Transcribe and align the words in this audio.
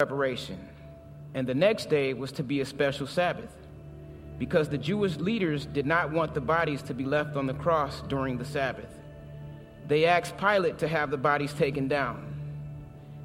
preparation, 0.00 0.58
and 1.34 1.46
the 1.46 1.54
next 1.54 1.88
day 1.88 2.14
was 2.14 2.32
to 2.32 2.42
be 2.42 2.60
a 2.60 2.66
special 2.66 3.06
Sabbath, 3.06 3.52
because 4.40 4.68
the 4.68 4.76
Jewish 4.76 5.18
leaders 5.18 5.66
did 5.66 5.86
not 5.86 6.10
want 6.10 6.34
the 6.34 6.40
bodies 6.40 6.82
to 6.82 6.94
be 6.94 7.04
left 7.04 7.36
on 7.36 7.46
the 7.46 7.54
cross 7.54 8.02
during 8.08 8.36
the 8.36 8.44
Sabbath. 8.44 8.90
They 9.86 10.04
asked 10.06 10.36
Pilate 10.36 10.78
to 10.78 10.88
have 10.88 11.12
the 11.12 11.16
bodies 11.16 11.52
taken 11.52 11.86
down. 11.86 12.26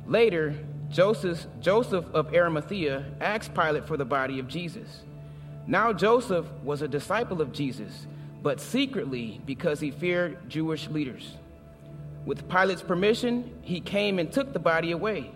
Later, 0.06 0.54
Joseph, 0.92 1.48
Joseph 1.60 2.06
of 2.14 2.36
Arimathea 2.36 3.04
asked 3.20 3.56
Pilate 3.56 3.88
for 3.88 3.98
the 3.98 4.06
body 4.06 4.38
of 4.38 4.48
Jesus. 4.48 5.06
Now, 5.66 5.92
Joseph 5.92 6.46
was 6.64 6.84
a 6.84 6.88
disciple 6.88 7.42
of 7.42 7.52
Jesus, 7.52 8.06
but 8.44 8.62
secretly 8.62 9.42
because 9.44 9.80
he 9.80 9.90
feared 9.90 10.48
Jewish 10.48 10.88
leaders. 10.88 11.36
With 12.28 12.48
Pilate's 12.48 12.84
permission, 12.84 13.58
he 13.64 13.82
came 13.82 14.20
and 14.20 14.32
took 14.32 14.54
the 14.54 14.60
body 14.60 14.92
away. 14.92 15.32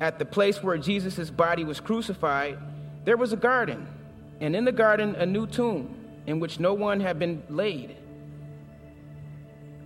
At 0.00 0.18
the 0.18 0.24
place 0.24 0.62
where 0.62 0.76
Jesus' 0.78 1.30
body 1.30 1.64
was 1.64 1.80
crucified, 1.80 2.58
there 3.04 3.16
was 3.16 3.32
a 3.32 3.36
garden, 3.36 3.86
and 4.40 4.56
in 4.56 4.64
the 4.64 4.72
garden, 4.72 5.14
a 5.14 5.26
new 5.26 5.46
tomb 5.46 5.94
in 6.26 6.40
which 6.40 6.58
no 6.58 6.74
one 6.74 7.00
had 7.00 7.18
been 7.18 7.42
laid. 7.48 7.96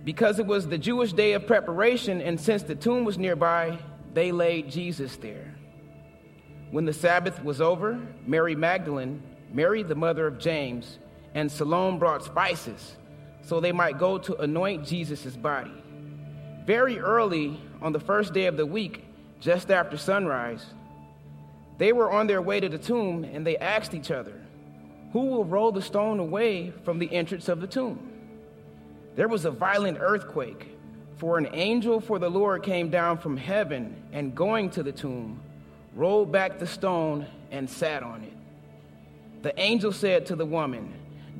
Because 0.03 0.39
it 0.39 0.45
was 0.45 0.67
the 0.67 0.77
Jewish 0.77 1.13
day 1.13 1.33
of 1.33 1.45
preparation, 1.45 2.21
and 2.21 2.39
since 2.39 2.63
the 2.63 2.75
tomb 2.75 3.03
was 3.03 3.17
nearby, 3.17 3.77
they 4.13 4.31
laid 4.31 4.71
Jesus 4.71 5.17
there. 5.17 5.55
When 6.71 6.85
the 6.85 6.93
Sabbath 6.93 7.43
was 7.43 7.61
over, 7.61 7.99
Mary 8.25 8.55
Magdalene, 8.55 9.21
Mary 9.51 9.83
the 9.83 9.95
mother 9.95 10.25
of 10.27 10.39
James, 10.39 10.99
and 11.33 11.51
Salome 11.51 11.99
brought 11.99 12.23
spices 12.23 12.95
so 13.41 13.59
they 13.59 13.71
might 13.71 13.97
go 13.97 14.17
to 14.19 14.35
anoint 14.37 14.85
Jesus' 14.85 15.35
body. 15.35 15.73
Very 16.65 16.99
early 16.99 17.59
on 17.81 17.93
the 17.93 17.99
first 17.99 18.33
day 18.33 18.45
of 18.45 18.57
the 18.57 18.65
week, 18.65 19.03
just 19.39 19.71
after 19.71 19.97
sunrise, 19.97 20.65
they 21.77 21.93
were 21.93 22.11
on 22.11 22.27
their 22.27 22.41
way 22.41 22.59
to 22.59 22.69
the 22.69 22.77
tomb 22.77 23.23
and 23.23 23.47
they 23.47 23.57
asked 23.57 23.93
each 23.93 24.11
other, 24.11 24.33
Who 25.13 25.27
will 25.27 25.45
roll 25.45 25.71
the 25.71 25.81
stone 25.81 26.19
away 26.19 26.71
from 26.83 26.99
the 26.99 27.13
entrance 27.13 27.47
of 27.47 27.61
the 27.61 27.67
tomb? 27.67 28.11
There 29.15 29.27
was 29.27 29.45
a 29.45 29.51
violent 29.51 29.97
earthquake, 29.99 30.75
for 31.17 31.37
an 31.37 31.49
angel 31.53 31.99
for 31.99 32.19
the 32.19 32.29
Lord 32.29 32.63
came 32.63 32.89
down 32.89 33.17
from 33.17 33.35
heaven 33.35 33.95
and 34.13 34.35
going 34.35 34.69
to 34.71 34.83
the 34.83 34.91
tomb, 34.91 35.41
rolled 35.95 36.31
back 36.31 36.59
the 36.59 36.67
stone 36.67 37.25
and 37.51 37.69
sat 37.69 38.03
on 38.03 38.23
it. 38.23 38.33
The 39.41 39.57
angel 39.59 39.91
said 39.91 40.25
to 40.27 40.35
the 40.35 40.45
woman, 40.45 40.93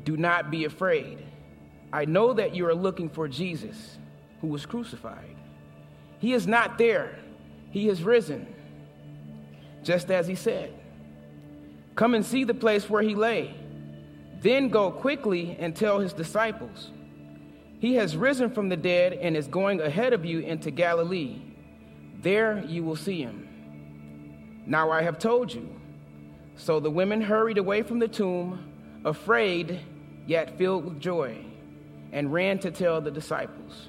Do 0.03 0.17
not 0.17 0.51
be 0.51 0.65
afraid. 0.65 1.25
I 1.91 2.05
know 2.05 2.33
that 2.33 2.55
you 2.55 2.65
are 2.67 2.75
looking 2.75 3.09
for 3.09 3.27
Jesus, 3.27 3.97
who 4.41 4.47
was 4.47 4.65
crucified. 4.65 5.35
He 6.19 6.33
is 6.33 6.47
not 6.47 6.77
there 6.77 7.17
he 7.71 7.87
has 7.87 8.03
risen, 8.03 8.47
just 9.83 10.09
as 10.11 10.27
he 10.27 10.35
said. 10.35 10.73
Come 11.95 12.13
and 12.15 12.25
see 12.25 12.43
the 12.43 12.53
place 12.53 12.89
where 12.89 13.01
he 13.01 13.15
lay. 13.15 13.53
Then 14.41 14.69
go 14.69 14.89
quickly 14.89 15.57
and 15.59 15.75
tell 15.75 15.99
his 15.99 16.13
disciples. 16.13 16.91
He 17.79 17.95
has 17.95 18.15
risen 18.15 18.51
from 18.51 18.69
the 18.69 18.77
dead 18.77 19.13
and 19.13 19.35
is 19.35 19.47
going 19.47 19.81
ahead 19.81 20.13
of 20.13 20.25
you 20.25 20.39
into 20.39 20.71
Galilee. 20.71 21.41
There 22.21 22.63
you 22.65 22.83
will 22.83 22.95
see 22.95 23.21
him. 23.21 24.63
Now 24.65 24.91
I 24.91 25.01
have 25.01 25.19
told 25.19 25.53
you. 25.53 25.75
So 26.55 26.79
the 26.79 26.91
women 26.91 27.21
hurried 27.21 27.57
away 27.57 27.83
from 27.83 27.99
the 27.99 28.07
tomb, 28.07 29.01
afraid, 29.05 29.79
yet 30.27 30.57
filled 30.57 30.85
with 30.85 30.99
joy, 30.99 31.37
and 32.11 32.33
ran 32.33 32.59
to 32.59 32.71
tell 32.71 32.99
the 32.99 33.11
disciples. 33.11 33.87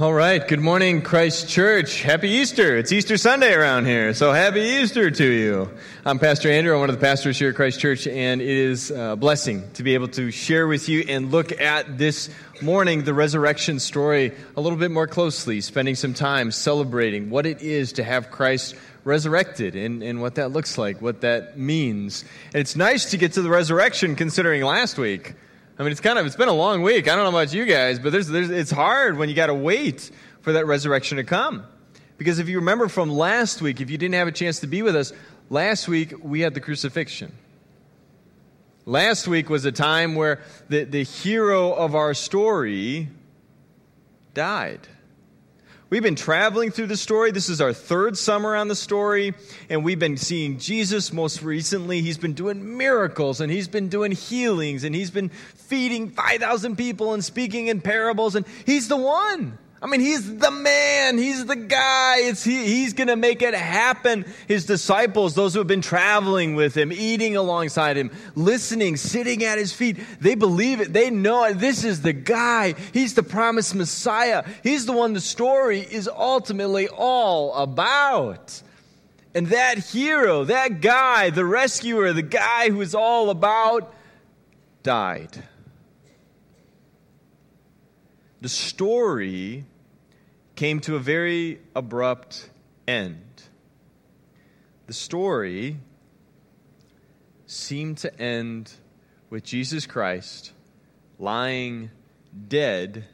All 0.00 0.14
right. 0.14 0.48
Good 0.48 0.58
morning, 0.58 1.02
Christ 1.02 1.50
Church. 1.50 2.00
Happy 2.00 2.30
Easter. 2.30 2.78
It's 2.78 2.90
Easter 2.92 3.18
Sunday 3.18 3.52
around 3.52 3.84
here. 3.84 4.14
So 4.14 4.32
happy 4.32 4.62
Easter 4.62 5.10
to 5.10 5.24
you. 5.24 5.70
I'm 6.06 6.18
Pastor 6.18 6.50
Andrew. 6.50 6.72
I'm 6.72 6.80
one 6.80 6.88
of 6.88 6.98
the 6.98 7.04
pastors 7.04 7.38
here 7.38 7.50
at 7.50 7.56
Christ 7.56 7.78
Church, 7.78 8.06
and 8.06 8.40
it 8.40 8.48
is 8.48 8.90
uh, 8.90 9.10
a 9.12 9.16
blessing 9.16 9.70
to 9.74 9.82
be 9.82 9.92
able 9.92 10.08
to 10.08 10.30
share 10.30 10.66
with 10.66 10.88
you 10.88 11.04
and 11.06 11.30
look 11.30 11.60
at 11.60 11.98
this 11.98 12.30
morning 12.62 13.04
the 13.04 13.12
resurrection 13.12 13.78
story 13.78 14.32
a 14.56 14.62
little 14.62 14.78
bit 14.78 14.90
more 14.90 15.06
closely, 15.06 15.60
spending 15.60 15.94
some 15.94 16.14
time 16.14 16.52
celebrating 16.52 17.28
what 17.28 17.44
it 17.44 17.60
is 17.60 17.92
to 17.92 18.02
have 18.02 18.30
Christ 18.30 18.74
resurrected 19.04 19.76
and, 19.76 20.02
and 20.02 20.22
what 20.22 20.36
that 20.36 20.52
looks 20.52 20.78
like, 20.78 21.02
what 21.02 21.20
that 21.20 21.58
means. 21.58 22.24
And 22.54 22.62
it's 22.62 22.76
nice 22.76 23.10
to 23.10 23.18
get 23.18 23.34
to 23.34 23.42
the 23.42 23.50
resurrection 23.50 24.16
considering 24.16 24.62
last 24.62 24.96
week. 24.96 25.34
I 25.82 25.84
mean, 25.84 25.90
it's 25.90 26.00
kind 26.00 26.16
of 26.16 26.26
it's 26.26 26.36
been 26.36 26.46
a 26.46 26.52
long 26.52 26.82
week. 26.82 27.08
I 27.08 27.16
don't 27.16 27.24
know 27.24 27.36
about 27.36 27.52
you 27.52 27.64
guys, 27.64 27.98
but 27.98 28.12
there's, 28.12 28.28
there's 28.28 28.50
it's 28.50 28.70
hard 28.70 29.18
when 29.18 29.28
you 29.28 29.34
got 29.34 29.48
to 29.48 29.54
wait 29.54 30.12
for 30.40 30.52
that 30.52 30.64
resurrection 30.64 31.16
to 31.16 31.24
come. 31.24 31.66
Because 32.18 32.38
if 32.38 32.48
you 32.48 32.60
remember 32.60 32.86
from 32.86 33.10
last 33.10 33.60
week, 33.60 33.80
if 33.80 33.90
you 33.90 33.98
didn't 33.98 34.14
have 34.14 34.28
a 34.28 34.32
chance 34.32 34.60
to 34.60 34.68
be 34.68 34.82
with 34.82 34.94
us, 34.94 35.12
last 35.50 35.88
week 35.88 36.14
we 36.22 36.38
had 36.38 36.54
the 36.54 36.60
crucifixion. 36.60 37.32
Last 38.86 39.26
week 39.26 39.50
was 39.50 39.64
a 39.64 39.72
time 39.72 40.14
where 40.14 40.40
the, 40.68 40.84
the 40.84 41.02
hero 41.02 41.72
of 41.72 41.96
our 41.96 42.14
story 42.14 43.08
died. 44.34 44.86
We've 45.92 46.02
been 46.02 46.14
traveling 46.14 46.70
through 46.70 46.86
the 46.86 46.96
story. 46.96 47.32
This 47.32 47.50
is 47.50 47.60
our 47.60 47.74
third 47.74 48.16
summer 48.16 48.56
on 48.56 48.68
the 48.68 48.74
story, 48.74 49.34
and 49.68 49.84
we've 49.84 49.98
been 49.98 50.16
seeing 50.16 50.58
Jesus 50.58 51.12
most 51.12 51.42
recently. 51.42 52.00
He's 52.00 52.16
been 52.16 52.32
doing 52.32 52.78
miracles, 52.78 53.42
and 53.42 53.52
he's 53.52 53.68
been 53.68 53.90
doing 53.90 54.10
healings, 54.12 54.84
and 54.84 54.94
he's 54.94 55.10
been 55.10 55.28
feeding 55.28 56.08
5,000 56.08 56.76
people 56.76 57.12
and 57.12 57.22
speaking 57.22 57.66
in 57.66 57.82
parables, 57.82 58.36
and 58.36 58.46
he's 58.64 58.88
the 58.88 58.96
one. 58.96 59.58
I 59.82 59.88
mean, 59.88 60.00
he's 60.00 60.36
the 60.36 60.52
man. 60.52 61.18
He's 61.18 61.44
the 61.44 61.56
guy. 61.56 62.18
It's, 62.18 62.44
he, 62.44 62.64
he's 62.66 62.92
going 62.92 63.08
to 63.08 63.16
make 63.16 63.42
it 63.42 63.52
happen. 63.52 64.24
His 64.46 64.64
disciples, 64.64 65.34
those 65.34 65.54
who 65.54 65.58
have 65.58 65.66
been 65.66 65.82
traveling 65.82 66.54
with 66.54 66.76
him, 66.76 66.92
eating 66.92 67.34
alongside 67.34 67.96
him, 67.96 68.12
listening, 68.36 68.96
sitting 68.96 69.42
at 69.42 69.58
his 69.58 69.72
feet, 69.72 69.98
they 70.20 70.36
believe 70.36 70.80
it. 70.80 70.92
They 70.92 71.10
know 71.10 71.42
it. 71.46 71.54
This 71.54 71.82
is 71.82 72.00
the 72.00 72.12
guy. 72.12 72.76
He's 72.92 73.14
the 73.14 73.24
promised 73.24 73.74
Messiah. 73.74 74.44
He's 74.62 74.86
the 74.86 74.92
one 74.92 75.14
the 75.14 75.20
story 75.20 75.80
is 75.80 76.08
ultimately 76.08 76.86
all 76.86 77.52
about. 77.54 78.62
And 79.34 79.48
that 79.48 79.78
hero, 79.78 80.44
that 80.44 80.80
guy, 80.80 81.30
the 81.30 81.44
rescuer, 81.44 82.12
the 82.12 82.22
guy 82.22 82.70
who 82.70 82.80
is 82.82 82.94
all 82.94 83.30
about, 83.30 83.92
died. 84.84 85.42
The 88.40 88.48
story 88.48 89.64
came 90.62 90.78
to 90.78 90.94
a 90.94 91.00
very 91.00 91.58
abrupt 91.74 92.48
end. 92.86 93.42
The 94.86 94.92
story 94.92 95.76
seemed 97.46 97.98
to 97.98 98.20
end 98.20 98.72
with 99.28 99.42
Jesus 99.42 99.86
Christ 99.86 100.52
lying 101.18 101.90
dead 102.46 103.06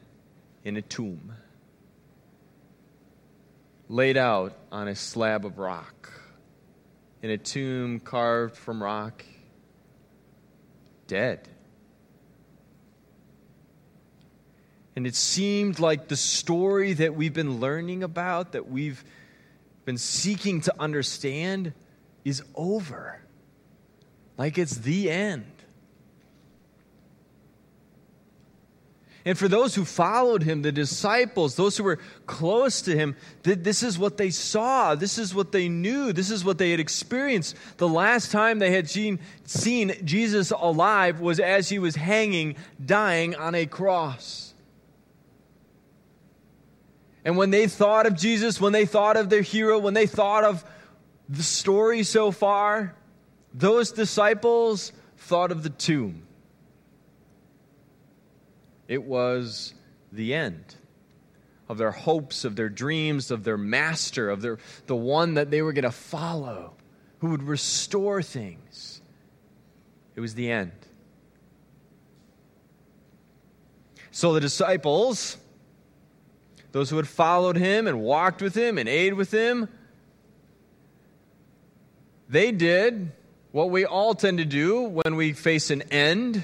in 0.63 0.77
a 0.77 0.83
tomb, 0.83 1.33
laid 3.87 4.15
out 4.15 4.55
on 4.71 4.87
a 4.87 4.93
slab 4.93 5.43
of 5.43 5.57
rock, 5.57 6.13
in 7.23 7.31
a 7.31 7.37
tomb 7.39 7.99
carved 7.99 8.57
from 8.57 8.83
rock, 8.83 9.25
dead. 11.07 11.47
And 14.99 15.07
it 15.07 15.15
seemed 15.15 15.79
like 15.79 16.09
the 16.09 16.17
story 16.17 16.91
that 16.91 17.15
we've 17.15 17.31
been 17.31 17.61
learning 17.61 18.03
about, 18.03 18.51
that 18.51 18.69
we've 18.69 19.01
been 19.85 19.97
seeking 19.97 20.59
to 20.59 20.73
understand, 20.77 21.71
is 22.25 22.43
over. 22.53 23.21
Like 24.37 24.57
it's 24.57 24.75
the 24.75 25.09
end. 25.09 25.45
And 29.23 29.37
for 29.37 29.47
those 29.47 29.73
who 29.73 29.85
followed 29.85 30.43
him, 30.43 30.63
the 30.63 30.71
disciples, 30.73 31.55
those 31.55 31.77
who 31.77 31.85
were 31.85 31.99
close 32.25 32.81
to 32.81 32.93
him, 32.93 33.15
this 33.43 33.83
is 33.83 33.97
what 33.97 34.17
they 34.17 34.31
saw. 34.31 34.95
This 34.95 35.17
is 35.17 35.33
what 35.33 35.53
they 35.53 35.69
knew. 35.69 36.11
This 36.11 36.29
is 36.29 36.43
what 36.43 36.57
they 36.57 36.71
had 36.71 36.81
experienced. 36.81 37.55
The 37.77 37.87
last 37.87 38.33
time 38.33 38.59
they 38.59 38.71
had 38.71 38.89
seen, 38.89 39.19
Jesus 40.03 40.51
alive 40.51 41.21
was 41.21 41.39
as 41.39 41.69
he 41.69 41.79
was 41.79 41.95
hanging, 41.95 42.57
dying 42.85 43.33
on 43.33 43.55
a 43.55 43.65
cross. 43.65 44.47
And 47.25 47.37
when 47.37 47.49
they 47.49 47.67
thought 47.67 48.05
of 48.05 48.15
Jesus, 48.15 48.61
when 48.61 48.73
they 48.73 48.85
thought 48.85 49.17
of 49.17 49.29
their 49.29 49.41
hero, 49.41 49.79
when 49.79 49.93
they 49.93 50.07
thought 50.07 50.43
of 50.43 50.63
the 51.27 51.43
story 51.43 52.03
so 52.03 52.31
far, 52.31 52.95
those 53.53 53.91
disciples 53.91 54.91
thought 55.17 55.51
of 55.51 55.63
the 55.63 55.69
tomb. 55.69 56.23
It 58.87 59.03
was 59.03 59.73
the 60.11 60.33
end 60.33 60.75
of 61.67 61.77
their 61.77 61.91
hopes, 61.91 62.45
of 62.45 62.55
their 62.55 62.69
dreams, 62.69 63.29
of 63.29 63.43
their 63.43 63.57
master, 63.57 64.29
of 64.29 64.41
their, 64.41 64.57
the 64.87 64.95
one 64.95 65.35
that 65.35 65.51
they 65.51 65.61
were 65.61 65.73
going 65.73 65.83
to 65.83 65.91
follow, 65.91 66.73
who 67.19 67.29
would 67.29 67.43
restore 67.43 68.23
things. 68.23 69.01
It 70.15 70.21
was 70.21 70.33
the 70.33 70.49
end. 70.49 70.71
So 74.09 74.33
the 74.33 74.41
disciples 74.41 75.37
those 76.71 76.89
who 76.89 76.97
had 76.97 77.07
followed 77.07 77.57
him 77.57 77.87
and 77.87 78.01
walked 78.01 78.41
with 78.41 78.55
him 78.55 78.77
and 78.77 78.87
ate 78.87 79.15
with 79.15 79.31
him, 79.31 79.67
they 82.27 82.51
did 82.51 83.11
what 83.51 83.71
we 83.71 83.85
all 83.85 84.13
tend 84.13 84.37
to 84.37 84.45
do 84.45 84.81
when 84.81 85.15
we 85.15 85.33
face 85.33 85.71
an 85.71 85.81
end, 85.83 86.43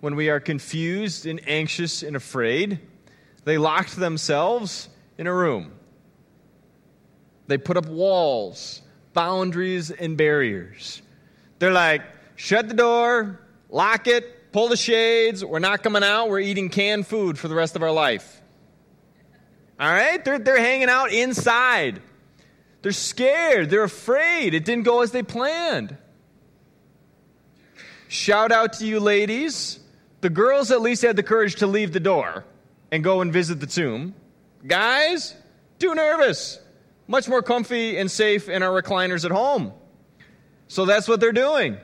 when 0.00 0.16
we 0.16 0.30
are 0.30 0.40
confused 0.40 1.26
and 1.26 1.46
anxious 1.46 2.02
and 2.02 2.16
afraid. 2.16 2.80
They 3.44 3.58
locked 3.58 3.96
themselves 3.96 4.88
in 5.18 5.26
a 5.26 5.32
room. 5.32 5.72
They 7.46 7.58
put 7.58 7.76
up 7.76 7.86
walls, 7.86 8.82
boundaries, 9.12 9.90
and 9.90 10.16
barriers. 10.16 11.02
They're 11.58 11.72
like, 11.72 12.02
shut 12.34 12.68
the 12.68 12.74
door, 12.74 13.40
lock 13.68 14.06
it, 14.08 14.52
pull 14.52 14.68
the 14.68 14.76
shades. 14.76 15.44
We're 15.44 15.58
not 15.58 15.82
coming 15.82 16.02
out. 16.02 16.28
We're 16.28 16.40
eating 16.40 16.70
canned 16.70 17.06
food 17.06 17.38
for 17.38 17.48
the 17.48 17.54
rest 17.54 17.76
of 17.76 17.82
our 17.82 17.92
life. 17.92 18.35
All 19.78 19.90
right? 19.90 20.24
They're, 20.24 20.38
they're 20.38 20.58
hanging 20.58 20.88
out 20.88 21.12
inside. 21.12 22.00
They're 22.82 22.92
scared. 22.92 23.70
They're 23.70 23.84
afraid. 23.84 24.54
It 24.54 24.64
didn't 24.64 24.84
go 24.84 25.02
as 25.02 25.10
they 25.10 25.22
planned. 25.22 25.96
Shout 28.08 28.52
out 28.52 28.74
to 28.74 28.86
you, 28.86 29.00
ladies. 29.00 29.80
The 30.20 30.30
girls 30.30 30.70
at 30.70 30.80
least 30.80 31.02
had 31.02 31.16
the 31.16 31.22
courage 31.22 31.56
to 31.56 31.66
leave 31.66 31.92
the 31.92 32.00
door 32.00 32.44
and 32.90 33.02
go 33.02 33.20
and 33.20 33.32
visit 33.32 33.60
the 33.60 33.66
tomb. 33.66 34.14
Guys, 34.66 35.34
too 35.78 35.94
nervous. 35.94 36.60
Much 37.08 37.28
more 37.28 37.42
comfy 37.42 37.98
and 37.98 38.10
safe 38.10 38.48
in 38.48 38.62
our 38.62 38.82
recliners 38.82 39.24
at 39.24 39.30
home. 39.30 39.72
So 40.68 40.84
that's 40.84 41.06
what 41.06 41.20
they're 41.20 41.32
doing. 41.32 41.78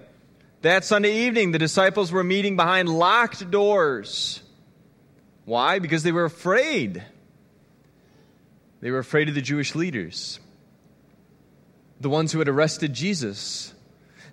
That 0.63 0.85
Sunday 0.85 1.27
evening, 1.27 1.53
the 1.53 1.59
disciples 1.59 2.13
were 2.13 2.25
meeting 2.25 2.57
behind 2.57 2.89
locked 2.89 3.51
doors. 3.51 4.41
Why? 5.45 5.81
Because 5.81 6.03
they 6.03 6.13
were 6.13 6.25
afraid. 6.25 7.05
They 8.83 8.91
were 8.91 8.99
afraid 8.99 9.29
of 9.29 9.37
the 9.37 9.41
Jewish 9.41 9.77
leaders, 9.77 10.41
the 12.01 12.11
ones 12.11 12.33
who 12.33 12.41
had 12.41 12.49
arrested 12.49 12.93
Jesus. 12.93 13.73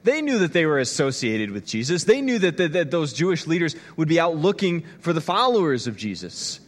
They 0.04 0.24
knew 0.24 0.40
that 0.40 0.54
they 0.54 0.66
were 0.66 0.80
associated 0.80 1.52
with 1.52 1.68
Jesus. 1.68 2.04
They 2.04 2.20
knew 2.20 2.40
that, 2.40 2.58
that, 2.58 2.74
that, 2.74 2.92
those 2.92 3.14
Jewish 3.14 3.46
leaders 3.46 3.76
would 3.96 4.08
be 4.08 4.20
out 4.20 4.36
looking 4.36 4.86
for 5.02 5.14
the 5.14 5.22
followers 5.22 5.86
of 5.86 5.96
Jesus. 5.96 6.60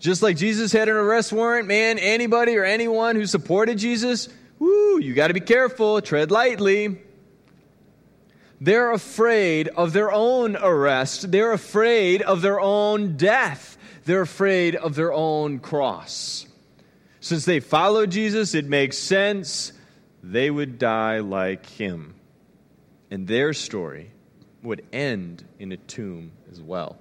Just 0.00 0.22
like 0.22 0.36
Jesus 0.36 0.72
had 0.72 0.88
an 0.88 0.96
arrest 0.96 1.32
warrant, 1.32 1.68
man, 1.68 1.98
anybody 1.98 2.56
or 2.56 2.64
anyone 2.64 3.14
who 3.14 3.26
supported 3.26 3.78
Jesus, 3.78 4.28
you 4.58 5.12
got 5.14 5.28
to 5.28 5.34
be 5.34 5.40
careful, 5.40 6.00
tread 6.00 6.32
lightly. 6.32 6.98
They're 8.60 8.90
afraid 8.90 9.68
of 9.68 9.92
their 9.92 10.10
own 10.10 10.56
arrest. 10.56 11.30
They're 11.30 11.52
afraid 11.52 12.22
of 12.22 12.42
their 12.42 12.60
own 12.60 13.16
death. 13.16 13.78
They're 14.04 14.22
afraid 14.22 14.74
of 14.74 14.96
their 14.96 15.12
own 15.12 15.60
cross. 15.60 16.46
Since 17.20 17.44
they 17.44 17.60
followed 17.60 18.10
Jesus, 18.10 18.54
it 18.54 18.64
makes 18.64 18.96
sense 18.96 19.72
they 20.22 20.50
would 20.50 20.78
die 20.78 21.18
like 21.18 21.66
him. 21.66 22.14
And 23.10 23.26
their 23.26 23.52
story 23.52 24.10
would 24.62 24.84
end 24.92 25.44
in 25.58 25.72
a 25.72 25.76
tomb 25.76 26.32
as 26.50 26.60
well. 26.60 26.98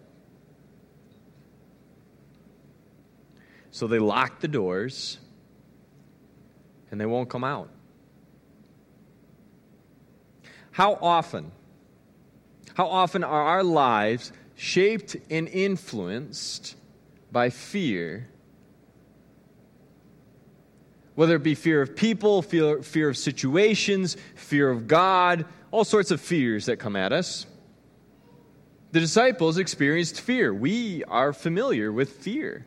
So 3.72 3.88
they 3.88 4.00
lock 4.00 4.42
the 4.42 4.48
doors 4.48 5.20
and 6.92 7.00
they 7.00 7.06
won't 7.06 7.30
come 7.30 7.44
out. 7.44 7.70
How 10.72 10.98
often, 11.02 11.52
how 12.74 12.88
often 12.88 13.24
are 13.24 13.44
our 13.44 13.64
lives 13.64 14.32
shaped 14.56 15.16
and 15.30 15.48
influenced 15.48 16.76
by 17.32 17.50
fear 17.50 18.28
whether 21.20 21.36
it 21.36 21.44
be 21.44 21.54
fear 21.54 21.82
of 21.82 21.98
people, 21.98 22.42
fear, 22.42 22.82
fear 22.82 23.10
of 23.10 23.18
situations, 23.18 24.16
fear 24.36 24.70
of 24.70 24.88
God, 24.88 25.44
all 25.70 25.84
sorts 25.84 26.12
of 26.12 26.22
fears 26.22 26.68
that 26.68 26.78
come 26.78 26.96
at 26.96 27.12
us. 27.12 27.46
The 28.94 29.02
disciples 29.02 29.58
experienced 29.58 30.22
fear. 30.22 30.54
We 30.54 31.04
are 31.04 31.34
familiar 31.34 31.92
with 31.92 32.10
fear. 32.10 32.66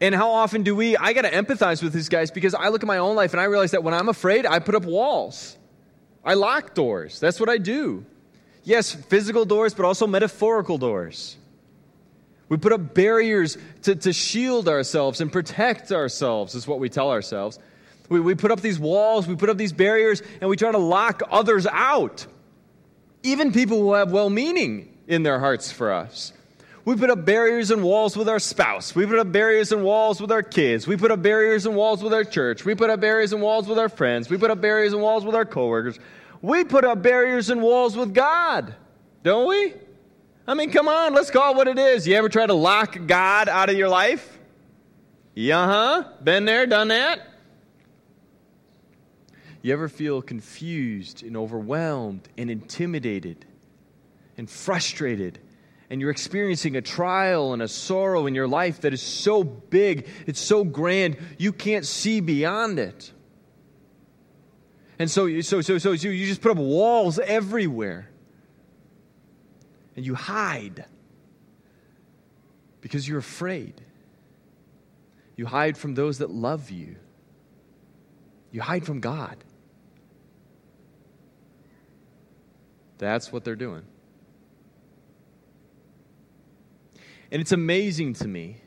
And 0.00 0.14
how 0.14 0.30
often 0.30 0.62
do 0.62 0.76
we? 0.76 0.96
I 0.96 1.14
got 1.14 1.22
to 1.22 1.30
empathize 1.32 1.82
with 1.82 1.92
these 1.92 2.08
guys 2.08 2.30
because 2.30 2.54
I 2.54 2.68
look 2.68 2.84
at 2.84 2.86
my 2.86 2.98
own 2.98 3.16
life 3.16 3.32
and 3.32 3.40
I 3.40 3.46
realize 3.46 3.72
that 3.72 3.82
when 3.82 3.92
I'm 3.92 4.08
afraid, 4.08 4.46
I 4.46 4.60
put 4.60 4.76
up 4.76 4.84
walls. 4.84 5.56
I 6.24 6.34
lock 6.34 6.76
doors. 6.76 7.18
That's 7.18 7.40
what 7.40 7.48
I 7.48 7.58
do. 7.58 8.06
Yes, 8.62 8.94
physical 8.94 9.44
doors, 9.44 9.74
but 9.74 9.84
also 9.84 10.06
metaphorical 10.06 10.78
doors. 10.78 11.36
We 12.48 12.56
put 12.56 12.72
up 12.72 12.94
barriers 12.94 13.58
to, 13.82 13.96
to 13.96 14.12
shield 14.12 14.68
ourselves 14.68 15.20
and 15.20 15.32
protect 15.32 15.90
ourselves, 15.90 16.54
is 16.54 16.66
what 16.66 16.78
we 16.78 16.88
tell 16.88 17.10
ourselves. 17.10 17.58
We, 18.08 18.20
we 18.20 18.34
put 18.34 18.52
up 18.52 18.60
these 18.60 18.78
walls, 18.78 19.26
we 19.26 19.34
put 19.34 19.50
up 19.50 19.56
these 19.56 19.72
barriers, 19.72 20.22
and 20.40 20.48
we 20.48 20.56
try 20.56 20.70
to 20.70 20.78
lock 20.78 21.22
others 21.30 21.66
out. 21.66 22.26
Even 23.22 23.52
people 23.52 23.78
who 23.78 23.94
have 23.94 24.12
well 24.12 24.30
meaning 24.30 24.96
in 25.08 25.24
their 25.24 25.40
hearts 25.40 25.72
for 25.72 25.92
us. 25.92 26.32
We 26.84 26.94
put 26.94 27.10
up 27.10 27.24
barriers 27.24 27.72
and 27.72 27.82
walls 27.82 28.16
with 28.16 28.28
our 28.28 28.38
spouse. 28.38 28.94
We 28.94 29.06
put 29.06 29.18
up 29.18 29.32
barriers 29.32 29.72
and 29.72 29.82
walls 29.82 30.20
with 30.20 30.30
our 30.30 30.44
kids. 30.44 30.86
We 30.86 30.96
put 30.96 31.10
up 31.10 31.20
barriers 31.20 31.66
and 31.66 31.74
walls 31.74 32.00
with 32.00 32.14
our 32.14 32.22
church. 32.22 32.64
We 32.64 32.76
put 32.76 32.90
up 32.90 33.00
barriers 33.00 33.32
and 33.32 33.42
walls 33.42 33.66
with 33.66 33.76
our 33.76 33.88
friends. 33.88 34.30
We 34.30 34.38
put 34.38 34.52
up 34.52 34.60
barriers 34.60 34.92
and 34.92 35.02
walls 35.02 35.24
with 35.24 35.34
our 35.34 35.44
coworkers. 35.44 35.98
We 36.42 36.62
put 36.62 36.84
up 36.84 37.02
barriers 37.02 37.50
and 37.50 37.60
walls 37.60 37.96
with 37.96 38.14
God, 38.14 38.72
don't 39.24 39.48
we? 39.48 39.74
I 40.48 40.54
mean, 40.54 40.70
come 40.70 40.86
on, 40.86 41.12
let's 41.12 41.30
call 41.30 41.52
it 41.52 41.56
what 41.56 41.66
it 41.66 41.78
is. 41.78 42.06
You 42.06 42.14
ever 42.14 42.28
try 42.28 42.46
to 42.46 42.54
lock 42.54 42.98
God 43.06 43.48
out 43.48 43.68
of 43.68 43.76
your 43.76 43.88
life? 43.88 44.38
Yeah, 45.34 45.66
huh? 45.66 46.04
Been 46.22 46.44
there, 46.44 46.66
done 46.66 46.88
that? 46.88 47.20
You 49.60 49.72
ever 49.72 49.88
feel 49.88 50.22
confused 50.22 51.24
and 51.24 51.36
overwhelmed 51.36 52.28
and 52.38 52.48
intimidated 52.48 53.44
and 54.38 54.48
frustrated? 54.48 55.40
And 55.90 56.00
you're 56.00 56.10
experiencing 56.10 56.76
a 56.76 56.80
trial 56.80 57.52
and 57.52 57.60
a 57.60 57.68
sorrow 57.68 58.26
in 58.26 58.34
your 58.34 58.46
life 58.46 58.82
that 58.82 58.94
is 58.94 59.02
so 59.02 59.42
big, 59.42 60.08
it's 60.26 60.40
so 60.40 60.62
grand, 60.62 61.16
you 61.38 61.52
can't 61.52 61.84
see 61.84 62.20
beyond 62.20 62.78
it. 62.78 63.12
And 65.00 65.10
so, 65.10 65.40
so, 65.40 65.60
so, 65.60 65.78
so 65.78 65.90
you 65.90 66.26
just 66.26 66.40
put 66.40 66.52
up 66.52 66.58
walls 66.58 67.18
everywhere 67.18 68.08
and 69.96 70.04
you 70.04 70.14
hide 70.14 70.84
because 72.80 73.08
you're 73.08 73.18
afraid. 73.18 73.80
You 75.34 75.46
hide 75.46 75.76
from 75.76 75.94
those 75.94 76.18
that 76.18 76.30
love 76.30 76.70
you. 76.70 76.96
You 78.52 78.60
hide 78.60 78.86
from 78.86 79.00
God. 79.00 79.36
That's 82.98 83.32
what 83.32 83.44
they're 83.44 83.56
doing. 83.56 83.82
And 87.30 87.40
it's 87.42 87.52
amazing 87.52 88.14
to 88.14 88.28
me 88.28 88.58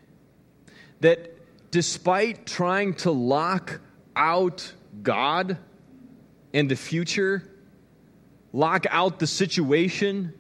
that 1.00 1.71
despite 1.71 2.45
trying 2.45 2.93
to 2.95 3.12
lock 3.12 3.79
out 4.15 4.74
God 5.01 5.57
and 6.53 6.69
the 6.69 6.75
future, 6.75 7.50
lock 8.51 8.86
out 8.89 9.19
the 9.19 9.27
situation, 9.27 10.33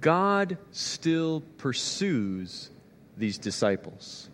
God 0.00 0.58
still 0.70 1.42
pursues 1.58 2.70
these 3.16 3.38
disciples. 3.38 4.28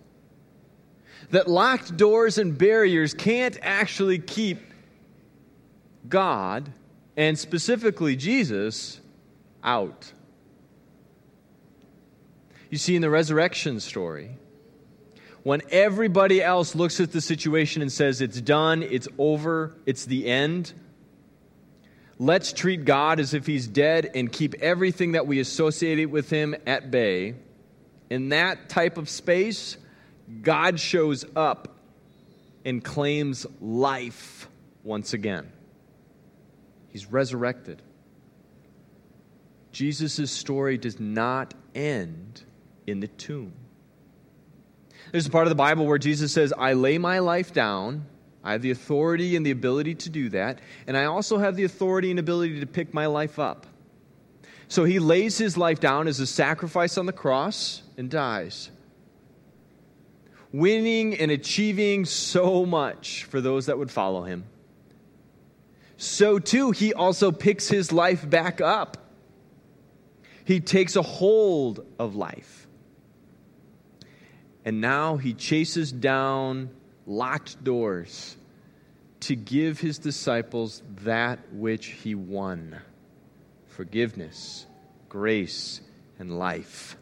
That 1.31 1.49
locked 1.49 1.97
doors 1.97 2.38
and 2.38 2.57
barriers 2.57 3.14
can't 3.14 3.59
actually 3.62 4.19
keep 4.19 4.59
God, 6.09 6.71
and 7.16 7.38
specifically 7.38 8.16
Jesus, 8.16 9.00
out. 9.62 10.12
You 12.71 12.78
see, 12.78 12.97
in 12.97 13.02
the 13.02 13.11
resurrection 13.11 13.81
story, 13.81 14.37
when 15.42 15.62
everybody 15.71 16.42
else 16.42 16.75
looks 16.75 17.00
at 17.00 17.12
the 17.12 17.21
situation 17.21 17.83
and 17.83 17.90
says 17.90 18.21
it's 18.21 18.40
done, 18.40 18.83
it's 18.83 19.09
over, 19.19 19.75
it's 19.87 20.04
the 20.04 20.26
end, 20.26 20.73
Let's 22.19 22.52
treat 22.52 22.85
God 22.85 23.21
as 23.21 23.35
if 23.35 23.47
he's 23.47 23.66
dead 23.66 24.11
and 24.14 24.31
keep 24.31 24.54
everything 24.54 25.12
that 25.12 25.26
we 25.26 25.40
associate 25.40 26.04
with 26.07 26.31
him 26.31 26.54
at 26.66 26.90
bay. 26.90 27.35
In 28.11 28.28
that 28.31 28.69
type 28.69 28.99
of 28.99 29.09
space, 29.09 29.76
God 30.42 30.78
shows 30.78 31.25
up 31.35 31.76
and 32.64 32.83
claims 32.85 33.47
life 33.61 34.49
once 34.85 35.14
again. 35.14 35.50
He's 36.88 37.07
resurrected. 37.07 37.83
Jesus' 39.73 40.31
story 40.31 40.76
does 40.76 41.00
not 41.00 41.54
end 41.75 42.42
in 42.87 43.00
the 43.00 43.09
tomb. 43.09 43.54
There's 45.11 45.26
a 45.26 45.31
part 45.31 45.47
of 45.47 45.50
the 45.50 45.57
Bible 45.57 45.87
where 45.87 45.99
Jesus 45.99 46.33
says, 46.33 46.52
I 46.57 46.75
lay 46.75 46.99
my 46.99 47.19
life 47.19 47.52
down 47.52 48.07
I 48.44 48.52
have 48.52 48.62
the 48.62 48.72
authority 48.72 49.37
and 49.37 49.46
the 49.46 49.52
ability 49.52 49.94
to 49.96 50.11
do 50.11 50.28
that, 50.30 50.58
and 50.87 50.96
I 50.96 51.04
also 51.04 51.38
have 51.38 51.56
the 51.56 51.64
authority 51.64 52.11
and 52.11 52.18
ability 52.18 52.61
to 52.61 52.66
pick 52.66 52.92
my 52.92 53.06
life 53.06 53.38
up. 53.38 53.66
So 54.68 54.84
he 54.84 54.99
lays 54.99 55.38
his 55.38 55.56
life 55.56 55.80
down 55.80 56.08
as 56.08 56.18
a 56.18 56.26
sacrifice 56.26 56.99
on 56.99 57.06
the 57.06 57.12
cross 57.12 57.82
and 57.96 58.11
dies. 58.11 58.70
winning 60.52 61.14
and 61.14 61.30
achieving 61.30 62.04
so 62.04 62.66
much 62.66 63.25
for 63.25 63.40
those 63.40 63.66
that 63.66 63.78
would 63.78 63.90
follow 63.90 64.22
him, 64.22 64.44
so 65.96 66.38
too 66.38 66.70
he 66.72 66.92
also 66.92 67.32
picks 67.32 67.68
his 67.68 67.92
life 67.92 68.28
back 68.28 68.61
up. 68.61 68.99
He 70.44 70.61
takes 70.61 70.96
a 70.96 71.02
hold 71.02 71.87
of 71.99 72.16
life. 72.16 72.66
And 74.64 74.80
now 74.80 75.16
he 75.16 75.32
chases 75.32 75.92
down 75.92 76.70
locked 77.06 77.62
doors 77.62 78.37
to 79.21 79.37
give 79.37 79.80
his 79.80 79.99
disciples 79.99 80.82
that 81.02 81.38
which 81.52 81.87
he 81.87 82.14
won 82.14 82.76
forgiveness, 83.68 84.66
grace, 85.09 85.80
and 86.18 86.38
life. 86.38 86.97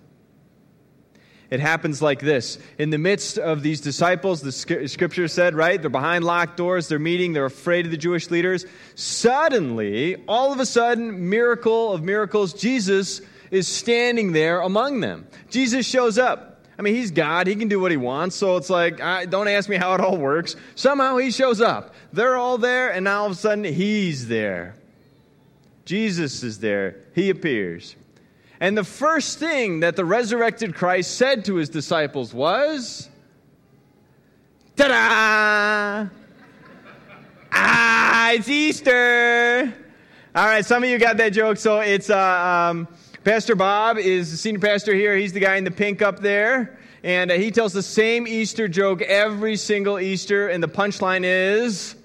It 1.50 1.58
happens 1.58 2.00
like 2.00 2.20
this. 2.20 2.58
In 2.78 2.90
the 2.90 2.98
midst 2.98 3.36
of 3.36 3.62
these 3.62 3.80
disciples, 3.80 4.40
the 4.40 4.52
scripture 4.52 5.26
said, 5.26 5.54
right? 5.56 5.80
They're 5.80 5.90
behind 5.90 6.22
locked 6.22 6.56
doors, 6.56 6.86
they're 6.86 7.00
meeting, 7.00 7.32
they're 7.32 7.46
afraid 7.46 7.86
of 7.86 7.90
the 7.90 7.96
Jewish 7.96 8.30
leaders. 8.30 8.66
Suddenly, 8.94 10.16
all 10.28 10.52
of 10.52 10.60
a 10.60 10.66
sudden, 10.66 11.28
miracle 11.28 11.92
of 11.92 12.04
miracles, 12.04 12.52
Jesus 12.52 13.20
is 13.50 13.66
standing 13.66 14.30
there 14.30 14.60
among 14.60 15.00
them. 15.00 15.26
Jesus 15.48 15.86
shows 15.86 16.18
up. 16.18 16.49
I 16.80 16.82
mean, 16.82 16.94
he's 16.94 17.10
God. 17.10 17.46
He 17.46 17.56
can 17.56 17.68
do 17.68 17.78
what 17.78 17.90
he 17.90 17.98
wants. 17.98 18.34
So 18.36 18.56
it's 18.56 18.70
like, 18.70 19.02
I, 19.02 19.26
don't 19.26 19.48
ask 19.48 19.68
me 19.68 19.76
how 19.76 19.92
it 19.92 20.00
all 20.00 20.16
works. 20.16 20.56
Somehow 20.76 21.18
he 21.18 21.30
shows 21.30 21.60
up. 21.60 21.94
They're 22.14 22.38
all 22.38 22.56
there, 22.56 22.90
and 22.90 23.04
now 23.04 23.20
all 23.20 23.26
of 23.26 23.32
a 23.32 23.34
sudden 23.34 23.64
he's 23.64 24.28
there. 24.28 24.76
Jesus 25.84 26.42
is 26.42 26.58
there. 26.58 26.96
He 27.14 27.28
appears. 27.28 27.96
And 28.60 28.78
the 28.78 28.84
first 28.84 29.38
thing 29.38 29.80
that 29.80 29.94
the 29.94 30.06
resurrected 30.06 30.74
Christ 30.74 31.18
said 31.18 31.44
to 31.44 31.56
his 31.56 31.68
disciples 31.68 32.32
was, 32.32 33.10
Ta 34.74 34.88
da! 34.88 36.08
ah, 37.52 38.30
it's 38.32 38.48
Easter! 38.48 39.74
All 40.34 40.46
right, 40.46 40.64
some 40.64 40.82
of 40.82 40.88
you 40.88 40.98
got 40.98 41.18
that 41.18 41.34
joke. 41.34 41.58
So 41.58 41.80
it's. 41.80 42.08
Uh, 42.08 42.18
um, 42.18 42.88
Pastor 43.22 43.54
Bob 43.54 43.98
is 43.98 44.30
the 44.30 44.36
senior 44.38 44.60
pastor 44.60 44.94
here. 44.94 45.14
He's 45.14 45.34
the 45.34 45.40
guy 45.40 45.56
in 45.56 45.64
the 45.64 45.70
pink 45.70 46.00
up 46.00 46.20
there. 46.20 46.78
And 47.04 47.30
uh, 47.30 47.34
he 47.34 47.50
tells 47.50 47.74
the 47.74 47.82
same 47.82 48.26
Easter 48.26 48.66
joke 48.66 49.02
every 49.02 49.56
single 49.56 50.00
Easter. 50.00 50.48
And 50.48 50.62
the 50.62 50.68
punchline 50.68 51.24
is 51.24 51.96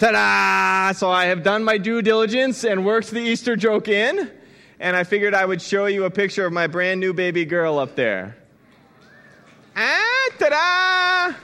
ta 0.00 0.10
da! 0.10 0.92
So 0.98 1.10
I 1.10 1.26
have 1.26 1.44
done 1.44 1.62
my 1.62 1.78
due 1.78 2.02
diligence 2.02 2.64
and 2.64 2.84
worked 2.84 3.12
the 3.12 3.20
Easter 3.20 3.54
joke 3.54 3.86
in. 3.86 4.32
And 4.80 4.96
I 4.96 5.04
figured 5.04 5.32
I 5.32 5.44
would 5.44 5.62
show 5.62 5.86
you 5.86 6.06
a 6.06 6.10
picture 6.10 6.44
of 6.44 6.52
my 6.52 6.66
brand 6.66 6.98
new 6.98 7.12
baby 7.12 7.44
girl 7.44 7.78
up 7.78 7.94
there. 7.94 8.36
Ah, 9.76 10.28
ta 10.40 10.48
da! 10.48 11.36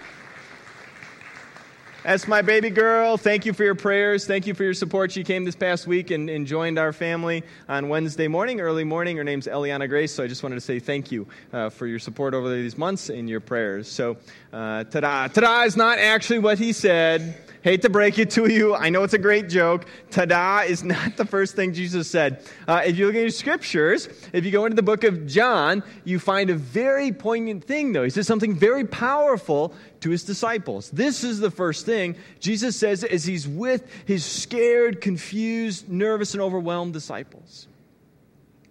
That's 2.03 2.27
my 2.27 2.41
baby 2.41 2.71
girl. 2.71 3.19
Thank 3.19 3.45
you 3.45 3.53
for 3.53 3.63
your 3.63 3.75
prayers. 3.75 4.27
Thank 4.27 4.47
you 4.47 4.55
for 4.55 4.65
your 4.65 4.73
support. 4.73 5.13
She 5.13 5.23
came 5.23 5.45
this 5.45 5.55
past 5.55 5.87
week 5.87 6.11
and, 6.11 6.31
and 6.31 6.47
joined 6.47 6.79
our 6.79 6.95
family 6.95 7.45
on 7.69 7.91
Wednesday 7.91 8.27
morning, 8.27 8.59
early 8.59 8.85
morning. 8.85 9.19
Her 9.19 9.25
name's 9.25 9.47
Eliana 9.47 9.87
Grace, 9.87 10.15
so 10.15 10.25
I 10.25 10.27
just 10.27 10.43
wanted 10.43 10.55
to 10.55 10.63
say 10.63 10.79
thank 10.79 11.13
you 11.13 11.27
uh, 11.53 11.69
for 11.69 11.87
your 11.87 11.99
support 11.99 12.33
over 12.33 12.51
these 12.51 12.79
months 12.79 13.11
and 13.11 13.29
your 13.29 13.41
prayers. 13.41 13.87
So, 13.87 14.17
uh, 14.51 14.85
ta-da. 14.85 15.29
Ta-da 15.29 15.65
is 15.65 15.77
not 15.77 15.99
actually 15.99 16.39
what 16.39 16.59
he 16.59 16.73
said. 16.73 17.37
Hate 17.63 17.83
to 17.83 17.91
break 17.91 18.19
it 18.19 18.31
to 18.31 18.51
you. 18.51 18.75
I 18.75 18.89
know 18.89 19.03
it's 19.03 19.13
a 19.13 19.19
great 19.19 19.51
joke. 19.51 19.85
Ta-da 20.11 20.61
is 20.61 20.83
not 20.83 21.19
the 21.19 21.27
first 21.27 21.55
thing 21.55 21.75
Jesus 21.75 22.11
said. 22.11 22.43
Uh, 22.67 22.83
if 22.87 22.97
you 22.97 23.07
look 23.07 23.15
at 23.15 23.21
your 23.21 23.31
scriptures, 23.31 24.09
if 24.33 24.47
you 24.47 24.51
go 24.51 24.65
into 24.65 24.77
the 24.77 24.83
book 24.83 25.05
of 25.05 25.27
John, 25.27 25.83
you 26.05 26.19
find 26.19 26.49
a 26.49 26.55
very 26.55 27.13
poignant 27.13 27.65
thing, 27.65 27.93
though. 27.93 28.05
He 28.05 28.11
says 28.11 28.27
something 28.27 28.55
very 28.55 28.87
powerful 28.87 29.75
to 30.01 30.09
his 30.09 30.25
disciples. 30.25 30.91
This 30.91 31.23
is 31.23 31.39
the 31.39 31.51
first 31.51 31.85
thing 31.85 32.17
Jesus 32.39 32.77
says 32.77 33.05
as 33.05 33.25
he's 33.25 33.47
with 33.47 33.87
his 34.07 34.25
scared, 34.25 35.03
confused, 35.03 35.87
nervous, 35.91 36.33
and 36.33 36.43
overwhelmed 36.43 36.95
disciples. 36.95 37.69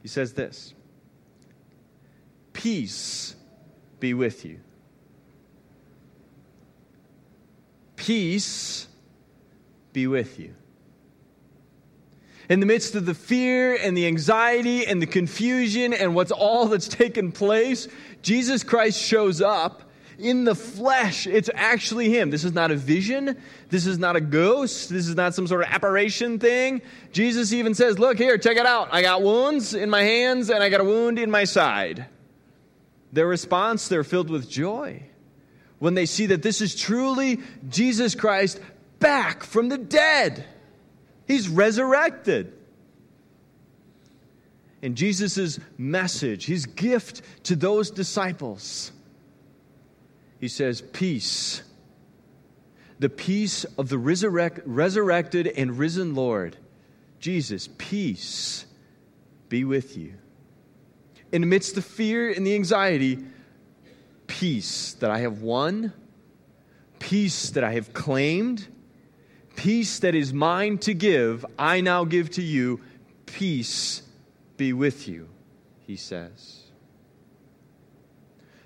He 0.01 0.07
says 0.07 0.33
this 0.33 0.73
Peace 2.53 3.35
be 3.99 4.15
with 4.15 4.45
you. 4.45 4.59
Peace 7.99 8.87
be 9.91 10.07
with 10.07 10.39
you. 10.39 10.55
In 12.47 12.61
the 12.61 12.65
midst 12.65 12.95
of 12.95 13.05
the 13.05 13.13
fear 13.13 13.75
and 13.75 13.95
the 13.95 14.07
anxiety 14.07 14.87
and 14.87 15.01
the 15.01 15.05
confusion 15.05 15.93
and 15.93 16.15
what's 16.15 16.31
all 16.31 16.67
that's 16.67 16.87
taken 16.87 17.33
place, 17.33 17.89
Jesus 18.21 18.63
Christ 18.63 18.99
shows 18.99 19.41
up 19.41 19.83
in 20.17 20.45
the 20.45 20.55
flesh. 20.55 21.27
It's 21.27 21.49
actually 21.53 22.09
Him. 22.09 22.29
This 22.29 22.45
is 22.45 22.53
not 22.53 22.71
a 22.71 22.75
vision. 22.75 23.37
This 23.69 23.85
is 23.85 23.99
not 23.99 24.15
a 24.15 24.21
ghost. 24.21 24.89
This 24.89 25.07
is 25.07 25.15
not 25.15 25.35
some 25.35 25.45
sort 25.45 25.61
of 25.61 25.67
apparition 25.69 26.39
thing. 26.39 26.81
Jesus 27.11 27.51
even 27.51 27.75
says, 27.75 27.99
Look 27.99 28.17
here, 28.17 28.37
check 28.37 28.55
it 28.55 28.65
out. 28.65 28.87
I 28.93 29.01
got 29.01 29.21
wounds 29.21 29.73
in 29.73 29.89
my 29.89 30.03
hands 30.03 30.49
and 30.49 30.63
I 30.63 30.69
got 30.69 30.79
a 30.79 30.85
wound 30.85 31.19
in 31.19 31.29
my 31.29 31.43
side. 31.43 32.05
Their 33.11 33.27
response, 33.27 33.89
they're 33.89 34.05
filled 34.05 34.29
with 34.29 34.49
joy 34.49 35.08
when 35.79 35.93
they 35.93 36.05
see 36.05 36.27
that 36.27 36.43
this 36.43 36.61
is 36.61 36.75
truly 36.75 37.39
Jesus 37.67 38.13
Christ 38.13 38.59
back 38.99 39.43
from 39.43 39.69
the 39.69 39.77
dead. 39.77 40.45
He's 41.25 41.47
resurrected. 41.47 42.53
And 44.81 44.95
Jesus' 44.95 45.59
message, 45.77 46.45
his 46.45 46.65
gift 46.65 47.21
to 47.43 47.55
those 47.55 47.91
disciples, 47.91 48.91
he 50.39 50.47
says, 50.47 50.81
Peace. 50.81 51.63
The 52.99 53.09
peace 53.09 53.63
of 53.77 53.87
the 53.87 53.97
resurrect, 53.97 54.59
resurrected 54.65 55.47
and 55.47 55.77
risen 55.77 56.15
Lord, 56.15 56.57
Jesus, 57.19 57.69
peace 57.77 58.65
be 59.47 59.63
with 59.63 59.95
you. 59.95 60.15
In 61.31 61.43
amidst 61.43 61.75
the 61.75 61.81
fear 61.81 62.29
and 62.29 62.45
the 62.45 62.55
anxiety, 62.55 63.19
peace 64.29 64.93
that 64.99 65.09
I 65.09 65.19
have 65.19 65.41
won, 65.41 65.91
peace 66.99 67.49
that 67.49 67.63
I 67.63 67.73
have 67.73 67.93
claimed, 67.93 68.65
peace 69.55 69.99
that 69.99 70.15
is 70.15 70.31
mine 70.33 70.77
to 70.79 70.93
give, 70.93 71.45
I 71.57 71.81
now 71.81 72.05
give 72.05 72.29
to 72.31 72.41
you. 72.41 72.79
Peace 73.25 74.03
be 74.55 74.71
with 74.71 75.07
you, 75.07 75.27
he 75.85 75.97
says. 75.97 76.61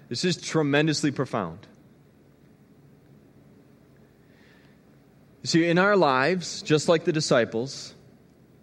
This 0.09 0.25
is 0.25 0.37
tremendously 0.37 1.11
profound. 1.11 1.65
You 5.41 5.47
see, 5.47 5.65
in 5.65 5.77
our 5.77 5.95
lives, 5.95 6.61
just 6.61 6.87
like 6.87 7.05
the 7.05 7.11
disciples, 7.11 7.95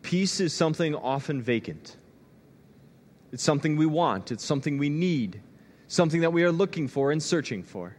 peace 0.02 0.38
is 0.38 0.52
something 0.52 0.94
often 0.94 1.42
vacant. 1.42 1.96
It's 3.32 3.42
something 3.42 3.76
we 3.76 3.86
want, 3.86 4.30
it's 4.30 4.44
something 4.44 4.76
we 4.76 4.90
need 4.90 5.40
something 5.90 6.20
that 6.20 6.32
we 6.32 6.44
are 6.44 6.52
looking 6.52 6.86
for 6.86 7.10
and 7.10 7.20
searching 7.20 7.64
for. 7.64 7.96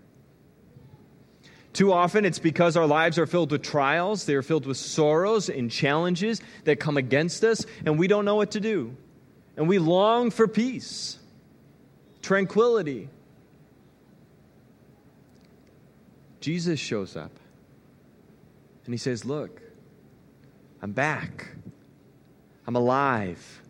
Too 1.73 1.91
often, 1.91 2.23
it's 2.23 2.39
because 2.39 2.77
our 2.77 2.87
lives 2.87 3.19
are 3.19 3.25
filled 3.25 3.51
with 3.51 3.61
trials, 3.61 4.25
they 4.25 4.35
are 4.35 4.41
filled 4.41 4.65
with 4.65 4.77
sorrows 4.77 5.49
and 5.49 5.69
challenges 5.69 6.41
that 6.63 6.79
come 6.79 6.95
against 6.97 7.43
us, 7.43 7.65
and 7.85 7.99
we 7.99 8.07
don't 8.07 8.23
know 8.23 8.35
what 8.35 8.51
to 8.51 8.61
do. 8.61 8.95
And 9.57 9.67
we 9.67 9.77
long 9.77 10.31
for 10.31 10.47
peace, 10.47 11.19
tranquility. 12.21 13.09
Jesus 16.39 16.79
shows 16.79 17.15
up 17.15 17.31
and 18.85 18.93
he 18.93 18.97
says, 18.97 19.25
Look, 19.25 19.61
I'm 20.81 20.93
back, 20.93 21.49
I'm 22.65 22.75
alive. 22.75 23.60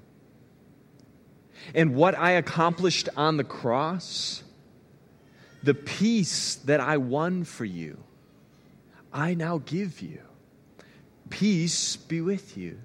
And 1.73 1.95
what 1.95 2.17
I 2.17 2.31
accomplished 2.31 3.09
on 3.15 3.37
the 3.37 3.43
cross, 3.43 4.43
the 5.63 5.73
peace 5.73 6.55
that 6.65 6.79
I 6.79 6.97
won 6.97 7.43
for 7.43 7.65
you, 7.65 7.97
I 9.13 9.33
now 9.33 9.59
give 9.59 10.01
you. 10.01 10.19
Peace 11.29 11.95
be 11.95 12.21
with 12.21 12.57
you. 12.57 12.79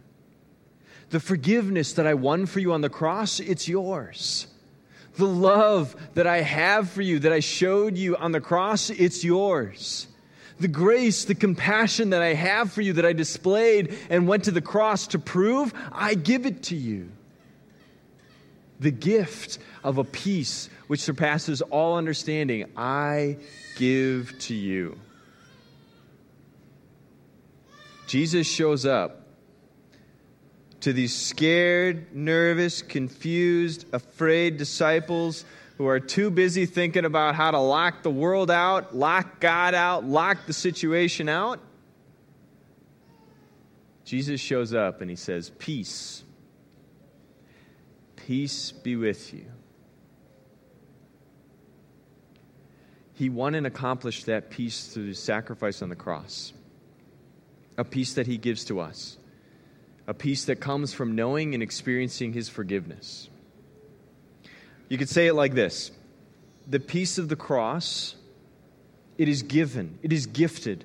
The 1.11 1.21
forgiveness 1.21 1.93
that 1.95 2.07
I 2.07 2.15
won 2.15 2.47
for 2.47 2.61
you 2.61 2.73
on 2.73 2.81
the 2.81 2.89
cross, 2.89 3.41
it's 3.41 3.69
yours. 3.69 4.47
The 5.17 5.27
love 5.27 5.97
that 6.15 6.27
I 6.27 6.43
have 6.43 6.91
for 6.91 7.03
you, 7.03 7.19
that 7.21 7.33
I 7.33 7.41
showed 7.41 7.97
you 7.97 8.17
on 8.17 8.33
the 8.33 8.41
cross, 8.41 8.91
it's 8.91 9.25
yours. 9.25 10.09
The 10.59 10.69
grace, 10.69 11.25
the 11.25 11.35
compassion 11.35 12.11
that 12.11 12.23
I 12.23 12.35
have 12.35 12.73
for 12.73 12.83
you, 12.83 12.95
that 12.95 13.07
I 13.07 13.13
displayed 13.13 13.97
and 14.11 14.27
went 14.27 14.45
to 14.45 14.51
the 14.51 14.61
cross 14.61 15.07
to 15.09 15.19
prove, 15.19 15.73
I 15.93 16.15
give 16.15 16.45
it 16.47 16.65
to 16.65 16.77
you 16.77 17.11
the 18.81 18.91
gift 18.91 19.59
of 19.83 19.99
a 19.99 20.05
peace 20.05 20.69
which 20.87 21.01
surpasses 21.01 21.63
all 21.63 21.97
understanding, 21.97 22.71
I 22.77 23.39
give 23.77 24.39
to 24.41 24.55
you. 24.55 24.99
Jesus 28.07 28.47
shows 28.47 28.87
up 28.87 29.23
to 30.81 30.93
these 30.93 31.15
scared, 31.15 32.15
nervous, 32.15 32.83
confused, 32.83 33.87
afraid 33.93 34.57
disciples 34.57 35.45
who 35.79 35.87
are 35.89 36.01
too 36.01 36.31
busy 36.31 36.67
thinking 36.67 37.05
about 37.05 37.35
how 37.35 37.51
to 37.51 37.59
lock 37.59 38.03
the 38.03 38.11
world 38.11 38.51
out, 38.51 38.95
lock 38.95 39.41
God 39.41 39.75
out, 39.75 40.05
lock 40.05 40.47
the 40.47 40.53
situation 40.53 41.29
out, 41.29 41.61
Jesus 44.07 44.41
shows 44.41 44.73
up 44.73 45.01
and 45.03 45.11
he 45.11 45.17
says, 45.17 45.51
Peace. 45.59 46.23
Peace 48.27 48.73
be 48.73 48.97
with 48.97 49.33
you. 49.33 49.45
He 53.15 53.29
won 53.29 53.55
and 53.55 53.69
accomplished 53.69 54.27
that 54.27 54.51
peace 54.51 54.89
through 54.89 55.07
his 55.07 55.23
sacrifice 55.23 55.81
on 55.81 55.91
the 55.91 55.95
cross, 55.95 56.53
a 57.79 57.85
peace 57.85 58.15
that 58.15 58.27
he 58.27 58.37
gives 58.37 58.65
to 58.65 58.81
us, 58.81 59.17
a 60.09 60.13
peace 60.13 60.47
that 60.47 60.57
comes 60.57 60.93
from 60.93 61.15
knowing 61.15 61.55
and 61.55 61.63
experiencing 61.63 62.33
his 62.33 62.49
forgiveness. 62.49 63.31
You 64.89 64.99
could 64.99 65.09
say 65.09 65.29
it 65.29 65.35
like 65.35 65.55
this 65.55 65.93
The 66.67 66.81
peace 66.81 67.19
of 67.19 67.29
the 67.29 67.37
cross, 67.37 68.17
it 69.19 69.29
is 69.29 69.45
given, 69.45 70.01
it 70.03 70.13
is 70.13 70.27
gifted. 70.27 70.85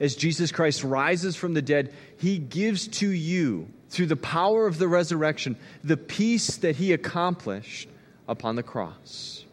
As 0.00 0.14
Jesus 0.14 0.52
Christ 0.52 0.84
rises 0.84 1.34
from 1.34 1.54
the 1.54 1.62
dead, 1.62 1.92
he 2.18 2.38
gives 2.38 2.86
to 2.88 3.08
you, 3.08 3.68
through 3.88 4.06
the 4.06 4.16
power 4.16 4.66
of 4.66 4.78
the 4.78 4.86
resurrection, 4.86 5.56
the 5.82 5.96
peace 5.96 6.58
that 6.58 6.76
he 6.76 6.92
accomplished 6.92 7.88
upon 8.28 8.56
the 8.56 8.62
cross. 8.62 9.44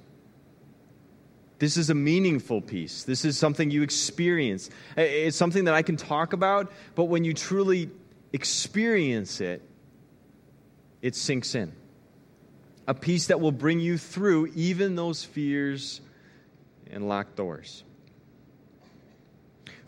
This 1.58 1.78
is 1.78 1.90
a 1.90 1.96
meaningful 1.96 2.60
peace. 2.62 3.04
This 3.04 3.24
is 3.24 3.38
something 3.38 3.72
you 3.72 3.82
experience. 3.82 4.70
It's 4.98 5.38
something 5.38 5.66
that 5.66 5.74
I 5.74 5.84
can 5.84 5.96
talk 5.96 6.34
about, 6.34 6.72
but 6.96 7.06
when 7.06 7.24
you 7.24 7.34
truly 7.34 7.90
experience 8.34 9.40
it, 9.40 9.62
it 11.02 11.16
sinks 11.16 11.56
in 11.56 11.72
a 12.88 12.94
peace 12.94 13.28
that 13.28 13.40
will 13.40 13.54
bring 13.54 13.80
you 13.80 13.98
through 13.98 14.48
even 14.56 14.96
those 14.96 15.24
fears 15.24 16.02
and 16.92 17.08
locked 17.08 17.38
doors. 17.38 17.85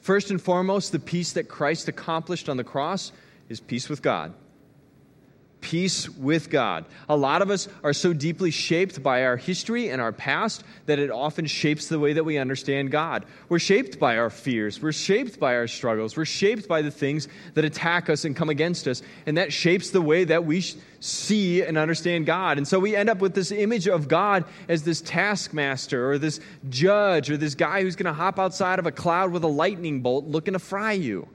First 0.08 0.32
and 0.32 0.42
foremost, 0.42 0.94
the 0.94 1.00
peace 1.00 1.34
that 1.34 1.50
Christ 1.50 1.90
accomplished 1.90 2.48
on 2.48 2.56
the 2.56 2.64
cross 2.64 3.12
is 3.50 3.60
peace 3.60 3.90
with 3.90 4.02
God 4.02 4.34
peace 5.62 6.08
with 6.10 6.50
God. 6.50 6.86
A 7.10 7.18
lot 7.18 7.42
of 7.42 7.50
us 7.50 7.68
are 7.84 7.94
so 7.94 8.14
deeply 8.14 8.52
shaped 8.52 9.02
by 9.02 9.24
our 9.24 9.38
history 9.38 9.90
and 9.90 10.02
our 10.02 10.12
past 10.12 10.64
that 10.86 11.00
it 11.00 11.10
often 11.10 11.46
shapes 11.46 11.88
the 11.88 12.00
way 12.00 12.14
that 12.14 12.24
we 12.24 12.38
understand 12.38 12.92
God. 12.92 13.26
We're 13.50 13.60
shaped 13.60 14.00
by 14.00 14.18
our 14.18 14.30
fears, 14.30 14.82
we're 14.82 14.92
shaped 14.92 15.40
by 15.40 15.56
our 15.56 15.68
struggles, 15.68 16.16
we're 16.16 16.26
shaped 16.26 16.68
by 16.68 16.82
the 16.82 16.92
things 16.92 17.28
that 17.56 17.66
attack 17.66 18.10
us 18.10 18.26
and 18.26 18.36
come 18.36 18.50
against 18.50 18.88
us, 18.88 19.02
and 19.26 19.38
that 19.38 19.52
shapes 19.52 19.90
the 19.90 20.02
way 20.02 20.24
that 20.26 20.46
we 20.46 20.64
see 21.00 21.62
and 21.64 21.78
understand 21.78 22.26
God. 22.26 22.58
And 22.58 22.68
so 22.68 22.80
we 22.80 22.96
end 22.96 23.10
up 23.10 23.20
with 23.20 23.34
this 23.34 23.52
image 23.52 23.88
of 23.88 24.08
God 24.08 24.46
as 24.68 24.84
this 24.84 25.02
taskmaster 25.02 26.12
or 26.12 26.18
this 26.18 26.40
judge 26.70 27.30
or 27.30 27.38
this 27.38 27.56
guy 27.56 27.82
who's 27.82 27.96
going 27.96 28.06
to 28.06 28.14
hop 28.14 28.40
outside 28.40 28.80
of 28.80 28.86
a 28.86 28.92
cloud 28.92 29.32
with 29.32 29.44
a 29.44 29.48
lightning 29.48 30.02
bolt 30.02 30.26
looking 30.26 30.54
to 30.54 30.60
fry 30.60 30.94
you. 30.94 31.28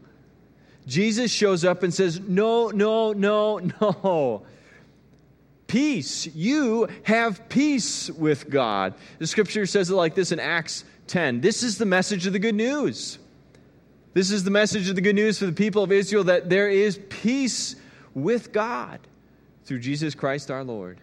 Jesus 0.86 1.30
shows 1.30 1.64
up 1.64 1.82
and 1.82 1.92
says, 1.92 2.20
No, 2.20 2.68
no, 2.68 3.12
no, 3.12 3.58
no. 3.80 4.42
Peace. 5.66 6.26
You 6.34 6.88
have 7.04 7.48
peace 7.48 8.10
with 8.10 8.50
God. 8.50 8.94
The 9.18 9.26
scripture 9.26 9.64
says 9.64 9.90
it 9.90 9.94
like 9.94 10.14
this 10.14 10.32
in 10.32 10.38
Acts 10.38 10.84
10. 11.06 11.40
This 11.40 11.62
is 11.62 11.78
the 11.78 11.86
message 11.86 12.26
of 12.26 12.34
the 12.34 12.38
good 12.38 12.54
news. 12.54 13.18
This 14.12 14.30
is 14.30 14.44
the 14.44 14.50
message 14.50 14.90
of 14.90 14.96
the 14.96 15.00
good 15.00 15.14
news 15.14 15.38
for 15.38 15.46
the 15.46 15.52
people 15.52 15.82
of 15.82 15.90
Israel 15.90 16.24
that 16.24 16.50
there 16.50 16.68
is 16.68 17.00
peace 17.08 17.76
with 18.14 18.52
God 18.52 19.00
through 19.64 19.78
Jesus 19.78 20.14
Christ 20.14 20.50
our 20.50 20.62
Lord. 20.62 21.00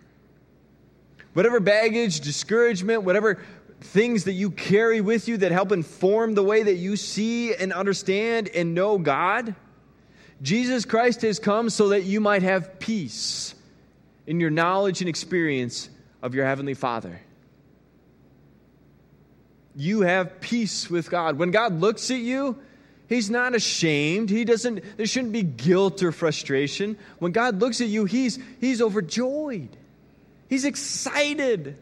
Whatever 1.34 1.60
baggage, 1.60 2.20
discouragement, 2.20 3.04
whatever 3.04 3.40
things 3.82 4.26
that 4.26 4.34
you 4.34 4.52
carry 4.52 5.02
with 5.02 5.28
you 5.28 5.38
that 5.38 5.52
help 5.52 5.72
inform 5.72 6.36
the 6.36 6.44
way 6.44 6.62
that 6.62 6.76
you 6.76 6.96
see 6.96 7.56
and 7.56 7.74
understand 7.74 8.50
and 8.50 8.76
know 8.76 8.98
God, 8.98 9.56
Jesus 10.42 10.86
Christ 10.86 11.22
has 11.24 11.40
come 11.40 11.70
so 11.70 11.90
that 11.90 12.04
you 12.04 12.22
might 12.22 12.44
have 12.44 12.80
peace 12.80 13.54
in 14.26 14.40
your 14.40 14.50
knowledge 14.50 15.02
and 15.02 15.10
experience 15.10 15.90
of 16.22 16.34
your 16.34 16.46
Heavenly 16.46 16.74
Father. 16.74 17.20
You 19.76 20.02
have 20.02 20.42
peace 20.42 20.90
with 20.90 21.10
God. 21.10 21.38
When 21.38 21.52
God 21.52 21.80
looks 21.80 22.12
at 22.12 22.20
you, 22.20 22.58
He's 23.08 23.30
not 23.30 23.56
ashamed. 23.56 24.30
He 24.30 24.46
doesn't, 24.46 24.84
there 24.98 25.08
shouldn't 25.08 25.34
be 25.34 25.42
guilt 25.42 26.04
or 26.04 26.12
frustration. 26.12 26.98
When 27.18 27.32
God 27.32 27.60
looks 27.60 27.82
at 27.82 27.88
you, 27.88 28.06
He's, 28.06 28.38
he's 28.62 28.82
overjoyed. 28.82 29.76
He's 30.48 30.64
excited. 30.64 31.78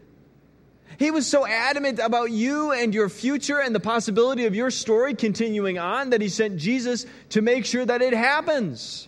He 0.97 1.11
was 1.11 1.27
so 1.27 1.45
adamant 1.45 1.99
about 1.99 2.31
you 2.31 2.71
and 2.71 2.93
your 2.93 3.07
future 3.07 3.59
and 3.59 3.73
the 3.73 3.79
possibility 3.79 4.45
of 4.45 4.55
your 4.55 4.71
story 4.71 5.13
continuing 5.13 5.77
on 5.77 6.09
that 6.09 6.21
he 6.21 6.29
sent 6.29 6.57
Jesus 6.57 7.05
to 7.29 7.41
make 7.41 7.65
sure 7.65 7.85
that 7.85 8.01
it 8.01 8.13
happens. 8.13 9.07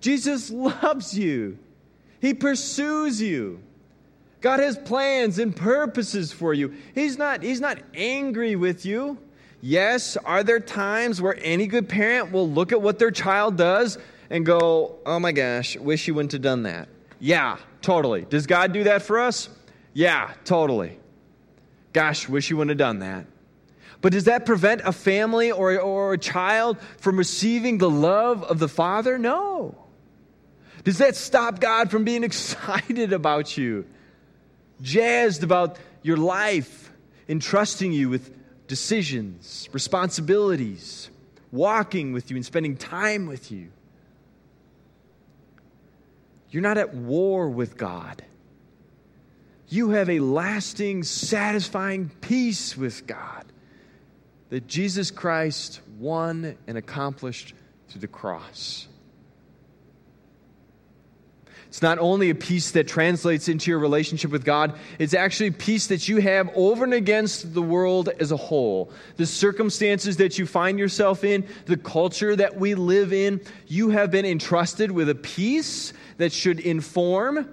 Jesus 0.00 0.50
loves 0.50 1.16
you, 1.16 1.58
he 2.20 2.34
pursues 2.34 3.20
you. 3.20 3.62
God 4.40 4.58
has 4.60 4.78
plans 4.78 5.38
and 5.38 5.54
purposes 5.54 6.32
for 6.32 6.54
you. 6.54 6.74
He's 6.94 7.18
not, 7.18 7.42
he's 7.42 7.60
not 7.60 7.78
angry 7.94 8.56
with 8.56 8.86
you. 8.86 9.18
Yes, 9.60 10.16
are 10.16 10.42
there 10.42 10.60
times 10.60 11.20
where 11.20 11.38
any 11.42 11.66
good 11.66 11.90
parent 11.90 12.32
will 12.32 12.48
look 12.48 12.72
at 12.72 12.80
what 12.80 12.98
their 12.98 13.10
child 13.10 13.58
does 13.58 13.98
and 14.30 14.46
go, 14.46 14.96
oh 15.04 15.20
my 15.20 15.32
gosh, 15.32 15.76
wish 15.76 16.08
you 16.08 16.14
wouldn't 16.14 16.32
have 16.32 16.40
done 16.40 16.62
that? 16.62 16.88
Yeah, 17.18 17.58
totally. 17.82 18.22
Does 18.22 18.46
God 18.46 18.72
do 18.72 18.84
that 18.84 19.02
for 19.02 19.20
us? 19.20 19.50
Yeah, 19.92 20.32
totally. 20.44 20.98
Gosh, 21.92 22.28
wish 22.28 22.50
you 22.50 22.56
wouldn't 22.56 22.70
have 22.70 22.78
done 22.78 23.00
that. 23.00 23.26
But 24.00 24.12
does 24.12 24.24
that 24.24 24.46
prevent 24.46 24.82
a 24.84 24.92
family 24.92 25.50
or, 25.50 25.78
or 25.78 26.14
a 26.14 26.18
child 26.18 26.78
from 26.98 27.16
receiving 27.16 27.78
the 27.78 27.90
love 27.90 28.42
of 28.44 28.58
the 28.58 28.68
Father? 28.68 29.18
No. 29.18 29.74
Does 30.84 30.98
that 30.98 31.16
stop 31.16 31.60
God 31.60 31.90
from 31.90 32.04
being 32.04 32.24
excited 32.30 33.12
about 33.12 33.56
you, 33.58 33.84
jazzed 34.80 35.42
about 35.42 35.76
your 36.02 36.16
life, 36.16 36.90
entrusting 37.28 37.92
you 37.92 38.08
with 38.08 38.34
decisions, 38.66 39.68
responsibilities, 39.72 41.10
walking 41.52 42.12
with 42.12 42.30
you, 42.30 42.36
and 42.36 42.46
spending 42.46 42.76
time 42.76 43.26
with 43.26 43.50
you? 43.50 43.70
You're 46.50 46.62
not 46.62 46.78
at 46.78 46.94
war 46.94 47.48
with 47.48 47.76
God 47.76 48.22
you 49.72 49.90
have 49.90 50.10
a 50.10 50.20
lasting, 50.20 51.04
satisfying 51.04 52.10
peace 52.20 52.76
with 52.76 53.06
God 53.06 53.44
that 54.50 54.66
Jesus 54.66 55.10
Christ 55.10 55.80
won 55.98 56.56
and 56.66 56.76
accomplished 56.76 57.54
through 57.88 58.00
the 58.00 58.08
cross. 58.08 58.88
It's 61.68 61.82
not 61.82 62.00
only 62.00 62.30
a 62.30 62.34
peace 62.34 62.72
that 62.72 62.88
translates 62.88 63.48
into 63.48 63.70
your 63.70 63.78
relationship 63.78 64.32
with 64.32 64.44
God, 64.44 64.76
it's 64.98 65.14
actually 65.14 65.52
peace 65.52 65.86
that 65.86 66.08
you 66.08 66.20
have 66.20 66.50
over 66.56 66.82
and 66.82 66.92
against 66.92 67.54
the 67.54 67.62
world 67.62 68.08
as 68.18 68.32
a 68.32 68.36
whole. 68.36 68.90
The 69.18 69.26
circumstances 69.26 70.16
that 70.16 70.36
you 70.36 70.46
find 70.46 70.80
yourself 70.80 71.22
in, 71.22 71.46
the 71.66 71.76
culture 71.76 72.34
that 72.34 72.56
we 72.56 72.74
live 72.74 73.12
in, 73.12 73.40
you 73.68 73.90
have 73.90 74.10
been 74.10 74.26
entrusted 74.26 74.90
with 74.90 75.08
a 75.08 75.14
peace 75.14 75.92
that 76.16 76.32
should 76.32 76.58
inform 76.58 77.48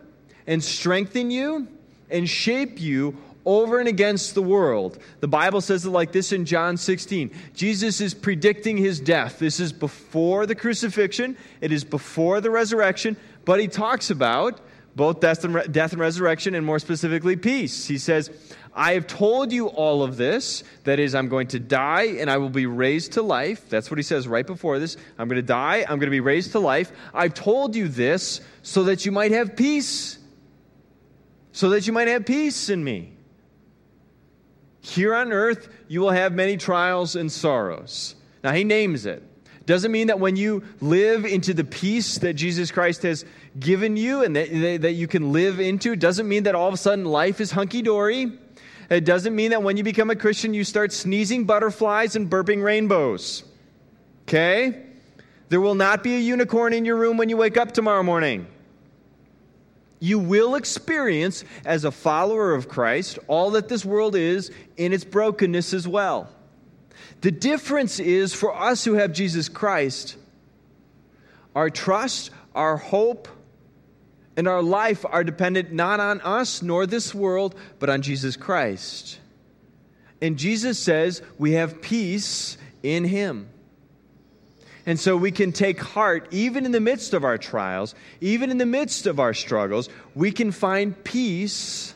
and 0.48 0.64
strengthen 0.64 1.30
you 1.30 1.68
and 2.10 2.30
shape 2.30 2.80
you 2.80 3.18
over 3.46 3.80
and 3.80 3.88
against 3.88 4.36
the 4.36 4.42
world. 4.42 5.00
The 5.22 5.28
Bible 5.28 5.62
says 5.62 5.86
it 5.86 5.90
like 5.90 6.12
this 6.12 6.34
in 6.34 6.46
John 6.46 6.76
16. 6.76 7.32
Jesus 7.54 8.02
is 8.02 8.14
predicting 8.14 8.76
his 8.76 9.00
death. 9.00 9.40
This 9.40 9.62
is 9.62 9.72
before 9.72 10.46
the 10.46 10.56
crucifixion, 10.56 11.38
it 11.62 11.72
is 11.72 11.86
before 11.86 12.42
the 12.42 12.52
resurrection, 12.52 13.16
but 13.46 13.62
he 13.62 13.70
talks 13.70 14.10
about 14.10 14.60
both 14.98 15.22
death 15.22 15.46
and, 15.46 15.54
re- 15.54 15.68
death 15.68 15.94
and 15.94 16.02
resurrection, 16.02 16.56
and 16.56 16.66
more 16.66 16.80
specifically, 16.80 17.36
peace. 17.36 17.86
He 17.86 18.00
says, 18.00 18.32
I 18.74 18.94
have 18.94 19.08
told 19.08 19.52
you 19.52 19.68
all 19.68 20.04
of 20.04 20.18
this. 20.18 20.64
That 20.84 21.00
is, 21.00 21.16
I'm 21.16 21.30
going 21.30 21.48
to 21.48 21.60
die 21.60 22.18
and 22.20 22.30
I 22.30 22.38
will 22.38 22.50
be 22.50 22.66
raised 22.66 23.14
to 23.14 23.22
life. 23.22 23.70
That's 23.70 23.90
what 23.90 23.98
he 23.98 24.04
says 24.04 24.28
right 24.28 24.46
before 24.46 24.78
this. 24.78 24.98
I'm 25.18 25.28
going 25.28 25.38
to 25.38 25.48
die, 25.48 25.82
I'm 25.82 26.00
going 26.00 26.08
to 26.08 26.12
be 26.12 26.20
raised 26.20 26.52
to 26.52 26.60
life. 26.60 26.92
I've 27.14 27.34
told 27.34 27.76
you 27.76 27.88
this 27.88 28.42
so 28.62 28.84
that 28.86 29.06
you 29.06 29.12
might 29.12 29.32
have 29.32 29.56
peace 29.56 30.17
so 31.58 31.72
that 31.72 31.88
you 31.88 31.92
might 31.92 32.08
have 32.08 32.24
peace 32.24 32.70
in 32.70 32.84
me. 32.84 33.12
Here 34.80 35.16
on 35.16 35.34
earth, 35.34 35.68
you 35.88 36.02
will 36.02 36.12
have 36.12 36.32
many 36.32 36.56
trials 36.56 37.16
and 37.16 37.32
sorrows. 37.32 38.14
Now, 38.44 38.52
he 38.52 38.64
names 38.64 39.08
it. 39.08 39.24
Doesn't 39.66 39.92
mean 39.92 40.06
that 40.10 40.20
when 40.20 40.36
you 40.36 40.62
live 40.82 41.26
into 41.26 41.56
the 41.56 41.64
peace 41.64 42.20
that 42.20 42.36
Jesus 42.36 42.70
Christ 42.70 43.02
has 43.02 43.26
given 43.60 43.98
you 43.98 44.24
and 44.24 44.36
that, 44.36 44.82
that 44.82 44.92
you 44.92 45.08
can 45.08 45.34
live 45.34 45.60
into, 45.60 45.96
doesn't 45.96 46.28
mean 46.28 46.44
that 46.44 46.54
all 46.54 46.68
of 46.68 46.76
a 46.76 46.78
sudden 46.78 47.06
life 47.06 47.42
is 47.42 47.50
hunky 47.50 47.82
dory. 47.82 48.34
It 48.92 49.04
doesn't 49.04 49.36
mean 49.36 49.50
that 49.50 49.64
when 49.64 49.78
you 49.78 49.84
become 49.84 50.12
a 50.12 50.16
Christian, 50.16 50.54
you 50.54 50.64
start 50.64 50.94
sneezing 50.94 51.46
butterflies 51.46 52.16
and 52.16 52.30
burping 52.30 52.62
rainbows. 52.62 53.44
Okay? 54.28 54.84
There 55.50 55.60
will 55.60 55.74
not 55.74 56.04
be 56.04 56.18
a 56.18 56.20
unicorn 56.20 56.74
in 56.74 56.86
your 56.86 56.98
room 56.98 57.18
when 57.18 57.30
you 57.30 57.38
wake 57.38 57.58
up 57.58 57.72
tomorrow 57.72 58.04
morning. 58.04 58.46
You 60.00 60.20
will 60.20 60.56
experience, 60.56 61.44
as 61.66 61.84
a 61.84 61.92
follower 61.92 62.54
of 62.54 62.70
Christ, 62.70 63.18
all 63.28 63.52
that 63.52 63.68
this 63.68 63.84
world 63.84 64.16
is 64.16 64.52
in 64.76 64.94
its 64.94 65.04
brokenness 65.04 65.74
as 65.74 65.88
well. 65.88 66.30
The 67.22 67.32
difference 67.32 68.00
is 68.00 68.34
for 68.34 68.56
us 68.56 68.84
who 68.84 68.94
have 68.94 69.12
Jesus 69.12 69.50
Christ, 69.50 70.18
our 71.56 71.70
trust, 71.70 72.30
our 72.54 72.78
hope, 72.78 73.28
and 74.36 74.48
our 74.48 74.62
life 74.62 75.04
are 75.10 75.24
dependent 75.24 75.72
not 75.72 76.00
on 76.00 76.22
us 76.22 76.62
nor 76.62 76.86
this 76.86 77.16
world, 77.16 77.56
but 77.80 77.90
on 77.90 78.04
Jesus 78.04 78.36
Christ. 78.36 79.20
And 80.22 80.38
Jesus 80.38 80.78
says 80.78 81.24
we 81.40 81.54
have 81.54 81.82
peace 81.82 82.58
in 82.84 83.04
Him. 83.04 83.50
And 84.88 84.98
so 84.98 85.18
we 85.18 85.32
can 85.32 85.52
take 85.52 85.82
heart, 85.82 86.30
even 86.32 86.66
in 86.66 86.72
the 86.72 86.80
midst 86.80 87.14
of 87.14 87.26
our 87.26 87.38
trials, 87.38 87.94
even 88.22 88.50
in 88.50 88.58
the 88.58 88.66
midst 88.66 89.06
of 89.06 89.20
our 89.20 89.34
struggles, 89.34 89.90
we 90.16 90.32
can 90.32 90.54
find 90.54 91.04
peace 91.04 91.94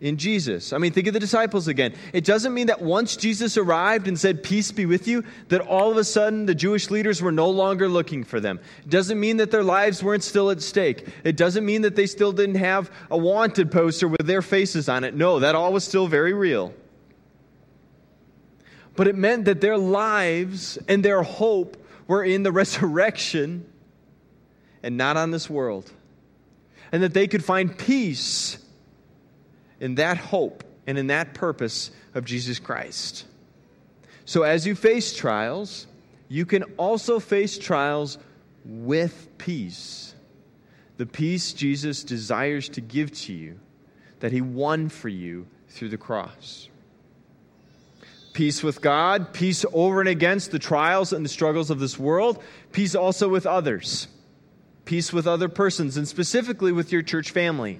in 0.00 0.16
Jesus. 0.16 0.72
I 0.72 0.78
mean, 0.78 0.92
think 0.92 1.06
of 1.06 1.12
the 1.12 1.20
disciples 1.20 1.68
again. 1.68 1.94
It 2.14 2.24
doesn't 2.24 2.54
mean 2.54 2.68
that 2.68 2.80
once 2.80 3.14
Jesus 3.14 3.58
arrived 3.58 4.08
and 4.08 4.18
said, 4.18 4.42
Peace 4.42 4.72
be 4.72 4.86
with 4.86 5.06
you, 5.06 5.22
that 5.48 5.60
all 5.60 5.90
of 5.90 5.98
a 5.98 6.04
sudden 6.04 6.46
the 6.46 6.54
Jewish 6.54 6.88
leaders 6.88 7.20
were 7.20 7.30
no 7.30 7.50
longer 7.50 7.90
looking 7.90 8.24
for 8.24 8.40
them. 8.40 8.58
It 8.78 8.88
doesn't 8.88 9.20
mean 9.20 9.36
that 9.36 9.50
their 9.50 9.62
lives 9.62 10.02
weren't 10.02 10.24
still 10.24 10.48
at 10.48 10.62
stake. 10.62 11.06
It 11.24 11.36
doesn't 11.36 11.66
mean 11.66 11.82
that 11.82 11.94
they 11.94 12.06
still 12.06 12.32
didn't 12.32 12.54
have 12.54 12.90
a 13.10 13.18
wanted 13.18 13.70
poster 13.70 14.08
with 14.08 14.26
their 14.26 14.40
faces 14.40 14.88
on 14.88 15.04
it. 15.04 15.14
No, 15.14 15.40
that 15.40 15.54
all 15.54 15.74
was 15.74 15.84
still 15.84 16.06
very 16.06 16.32
real 16.32 16.72
but 18.96 19.06
it 19.06 19.16
meant 19.16 19.44
that 19.46 19.60
their 19.60 19.78
lives 19.78 20.78
and 20.88 21.04
their 21.04 21.22
hope 21.22 21.76
were 22.06 22.24
in 22.24 22.42
the 22.42 22.52
resurrection 22.62 23.66
and 24.82 24.96
not 24.96 25.16
on 25.16 25.30
this 25.30 25.48
world. 25.48 25.90
And 26.92 27.02
that 27.02 27.14
they 27.14 27.28
could 27.28 27.44
find 27.44 27.76
peace 27.76 28.58
in 29.78 29.94
that 29.96 30.16
hope 30.16 30.64
and 30.86 30.98
in 30.98 31.06
that 31.08 31.34
purpose 31.34 31.90
of 32.14 32.24
Jesus 32.24 32.58
Christ. 32.58 33.26
So, 34.24 34.42
as 34.42 34.66
you 34.66 34.74
face 34.74 35.14
trials, 35.14 35.86
you 36.28 36.46
can 36.46 36.64
also 36.76 37.20
face 37.20 37.58
trials 37.58 38.18
with 38.64 39.28
peace. 39.38 40.14
The 40.96 41.06
peace 41.06 41.52
Jesus 41.52 42.02
desires 42.02 42.68
to 42.70 42.80
give 42.80 43.12
to 43.12 43.32
you, 43.32 43.58
that 44.18 44.32
He 44.32 44.40
won 44.40 44.88
for 44.88 45.08
you 45.08 45.46
through 45.68 45.90
the 45.90 45.96
cross 45.96 46.69
peace 48.40 48.62
with 48.62 48.80
God, 48.80 49.34
peace 49.34 49.66
over 49.70 50.00
and 50.00 50.08
against 50.08 50.50
the 50.50 50.58
trials 50.58 51.12
and 51.12 51.22
the 51.22 51.28
struggles 51.28 51.68
of 51.68 51.78
this 51.78 51.98
world, 51.98 52.42
peace 52.72 52.94
also 52.94 53.28
with 53.28 53.44
others, 53.44 54.08
peace 54.86 55.12
with 55.12 55.26
other 55.26 55.46
persons, 55.46 55.98
and 55.98 56.08
specifically 56.08 56.72
with 56.72 56.90
your 56.90 57.02
church 57.02 57.32
family. 57.32 57.78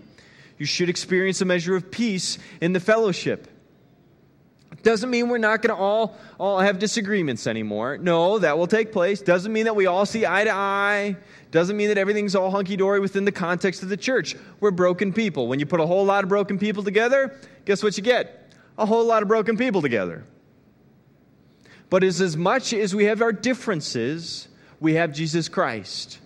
You 0.59 0.66
should 0.66 0.90
experience 0.90 1.40
a 1.40 1.46
measure 1.46 1.77
of 1.77 1.90
peace 1.90 2.38
in 2.61 2.75
the 2.75 2.79
fellowship. 2.79 3.49
Doesn't 4.83 5.09
mean 5.09 5.31
we're 5.31 5.38
not 5.38 5.62
going 5.62 5.75
to 5.75 5.83
all, 5.83 6.18
all 6.38 6.59
have 6.59 6.79
disagreements 6.79 7.46
anymore. 7.46 7.96
No, 7.96 8.38
that 8.38 8.59
will 8.59 8.66
take 8.66 8.92
place. 8.92 9.23
Doesn't 9.23 9.55
mean 9.55 9.64
that 9.64 9.77
we 9.77 9.87
all 9.87 10.05
see 10.05 10.27
eye 10.27 10.44
to 10.44 10.53
eye. 10.53 11.16
Doesn't 11.53 11.79
mean 11.79 11.88
that 11.88 11.96
everything's 11.96 12.35
all 12.35 12.51
hunky 12.51 12.77
dory 12.77 13.01
within 13.01 13.25
the 13.25 13.33
context 13.33 13.83
of 13.83 13.88
the 13.88 13.96
church. 13.96 14.37
We're 14.61 14.73
broken 14.73 15.14
people. 15.14 15.49
When 15.49 15.59
you 15.59 15.64
put 15.64 15.81
a 15.81 15.87
whole 15.87 16.05
lot 16.05 16.23
of 16.23 16.29
broken 16.29 16.59
people 16.59 16.83
together, 16.83 17.35
guess 17.64 17.83
what 17.83 17.96
you 17.96 18.03
get? 18.03 18.53
A 18.77 18.85
whole 18.85 19.07
lot 19.07 19.23
of 19.23 19.29
broken 19.29 19.57
people 19.57 19.81
together. 19.81 20.23
But 21.90 22.05
as, 22.05 22.20
as 22.20 22.37
much 22.37 22.72
as 22.72 22.94
we 22.94 23.05
have 23.07 23.20
our 23.20 23.33
differences, 23.33 24.48
we 24.79 24.94
have 24.94 25.12
Jesus 25.12 25.48
Christ. 25.48 26.20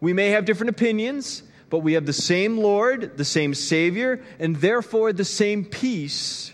We 0.00 0.12
may 0.12 0.30
have 0.30 0.46
different 0.46 0.70
opinions, 0.70 1.42
but 1.68 1.80
we 1.80 1.92
have 1.92 2.06
the 2.06 2.12
same 2.12 2.58
Lord, 2.58 3.16
the 3.16 3.24
same 3.24 3.54
Savior, 3.54 4.24
and 4.38 4.56
therefore 4.56 5.12
the 5.12 5.24
same 5.24 5.64
peace 5.64 6.52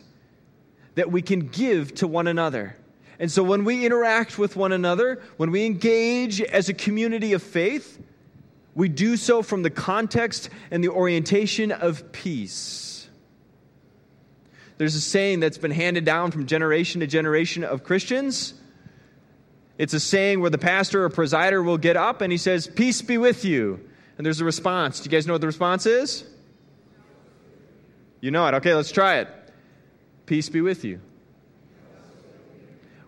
that 0.97 1.11
we 1.11 1.23
can 1.23 1.49
give 1.49 1.95
to 1.97 2.07
one 2.07 2.27
another. 2.27 2.77
And 3.19 3.31
so 3.31 3.43
when 3.43 3.65
we 3.65 3.87
interact 3.87 4.37
with 4.37 4.57
one 4.57 4.73
another, 4.73 5.23
when 5.37 5.51
we 5.51 5.65
engage 5.65 6.41
as 6.41 6.69
a 6.69 6.75
community 6.75 7.35
of 7.35 7.43
faith, 7.43 8.01
we 8.75 8.89
do 8.89 9.17
so 9.17 9.43
from 9.43 9.63
the 9.63 9.71
context 9.71 10.51
and 10.71 10.83
the 10.83 10.89
orientation 10.89 11.71
of 11.71 12.11
peace. 12.11 13.02
There's 14.83 14.97
a 14.97 15.01
saying 15.01 15.39
that's 15.39 15.59
been 15.59 15.71
handed 15.71 16.05
down 16.05 16.33
from 16.33 16.47
generation 16.47 17.03
to 17.03 17.07
generation 17.07 17.63
of 17.63 17.85
Christians. 17.85 18.53
It's 19.79 19.95
a 19.95 20.01
saying 20.01 20.41
where 20.41 20.51
the 20.51 20.59
pastor 20.59 21.05
or 21.05 21.09
presider 21.09 21.65
will 21.65 21.79
get 21.79 21.97
up 21.97 22.21
and 22.21 22.33
he 22.33 22.37
says, 22.37 22.67
Peace 22.67 23.01
be 23.01 23.17
with 23.17 23.45
you. 23.45 23.79
And 24.19 24.27
there's 24.27 24.41
a 24.41 24.45
response. 24.45 24.99
Do 24.99 25.05
you 25.05 25.13
guys 25.13 25.25
know 25.25 25.35
what 25.35 25.41
the 25.41 25.47
response 25.47 25.87
is? 25.87 26.25
You 28.21 28.33
know 28.33 28.45
it. 28.49 28.55
Okay, 28.55 28.75
let's 28.75 28.91
try 28.91 29.19
it. 29.19 29.29
Peace 30.27 30.49
be 30.49 30.61
with 30.61 30.85
you. 30.85 31.01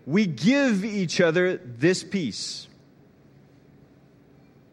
We 0.07 0.27
give 0.27 0.85
each 0.85 1.21
other 1.21 1.57
this 1.57 2.05
peace. 2.05 2.69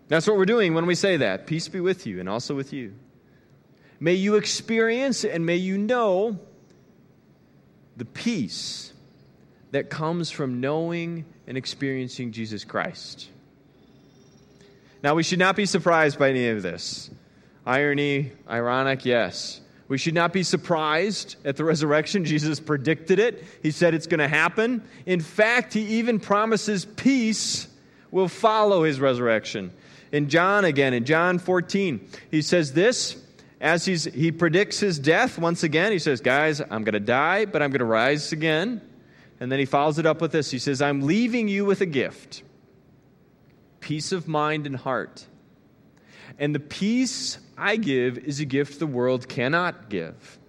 That's 0.08 0.28
what 0.28 0.38
we're 0.38 0.46
doing 0.46 0.76
when 0.76 0.86
we 0.86 0.94
say 0.94 1.18
that. 1.18 1.48
Peace 1.48 1.68
be 1.68 1.80
with 1.80 2.06
you 2.06 2.20
and 2.20 2.30
also 2.30 2.54
with 2.54 2.74
you. 2.74 2.94
May 4.00 4.14
you 4.14 4.36
experience 4.36 5.26
and 5.26 5.48
may 5.48 5.56
you 5.56 5.80
know 5.80 6.40
the 8.02 8.06
peace 8.06 8.92
that 9.70 9.92
comes 9.92 10.32
from 10.32 10.60
knowing 10.60 11.24
and 11.46 11.56
experiencing 11.56 12.32
Jesus 12.32 12.64
Christ. 12.64 13.30
Now, 15.04 15.14
we 15.14 15.22
should 15.22 15.38
not 15.38 15.56
be 15.56 15.68
surprised 15.68 16.18
by 16.18 16.32
any 16.32 16.48
of 16.48 16.64
this. 16.64 17.12
Irony, 17.64 18.32
ironic, 18.50 19.06
yes. 19.06 19.62
We 19.88 20.00
should 20.00 20.16
not 20.16 20.34
be 20.34 20.42
surprised 20.42 21.36
at 21.46 21.58
the 21.58 21.64
resurrection. 21.64 22.26
Jesus 22.26 22.60
predicted 22.60 23.20
it, 23.20 23.44
He 23.62 23.70
said 23.70 23.94
it's 23.94 24.08
going 24.08 24.18
to 24.18 24.28
happen. 24.28 24.84
In 25.06 25.22
fact, 25.22 25.76
He 25.76 26.00
even 26.00 26.20
promises 26.20 26.86
peace 26.86 27.68
will 28.10 28.30
follow 28.30 28.84
His 28.84 29.00
resurrection. 29.00 29.72
In 30.12 30.28
John, 30.28 30.66
again, 30.66 30.96
in 30.96 31.06
John 31.06 31.38
14, 31.38 32.10
He 32.32 32.42
says 32.42 32.74
this 32.74 33.24
as 33.62 33.86
he's, 33.86 34.06
he 34.06 34.32
predicts 34.32 34.80
his 34.80 34.98
death 34.98 35.38
once 35.38 35.62
again, 35.64 35.92
he 35.92 36.00
says, 36.00 36.20
Guys, 36.20 36.60
I'm 36.60 36.84
going 36.84 36.94
to 36.94 37.00
die, 37.00 37.46
but 37.46 37.62
I'm 37.62 37.70
going 37.70 37.80
to 37.80 37.86
rise 37.86 38.32
again. 38.34 38.82
And 39.40 39.52
then 39.52 39.60
he 39.60 39.66
follows 39.66 39.98
it 39.98 40.06
up 40.06 40.20
with 40.20 40.32
this 40.32 40.52
He 40.52 40.60
says, 40.60 40.82
I'm 40.82 41.02
leaving 41.02 41.48
you 41.48 41.64
with 41.64 41.82
a 41.82 41.86
gift 41.86 42.44
peace 43.80 44.12
of 44.12 44.28
mind 44.28 44.68
and 44.68 44.76
heart. 44.76 45.26
And 46.38 46.54
the 46.56 46.60
peace 46.60 47.40
I 47.58 47.78
give 47.78 48.18
is 48.18 48.40
a 48.40 48.46
gift 48.46 48.80
the 48.80 48.88
world 48.88 49.28
cannot 49.28 49.90
give 49.90 50.40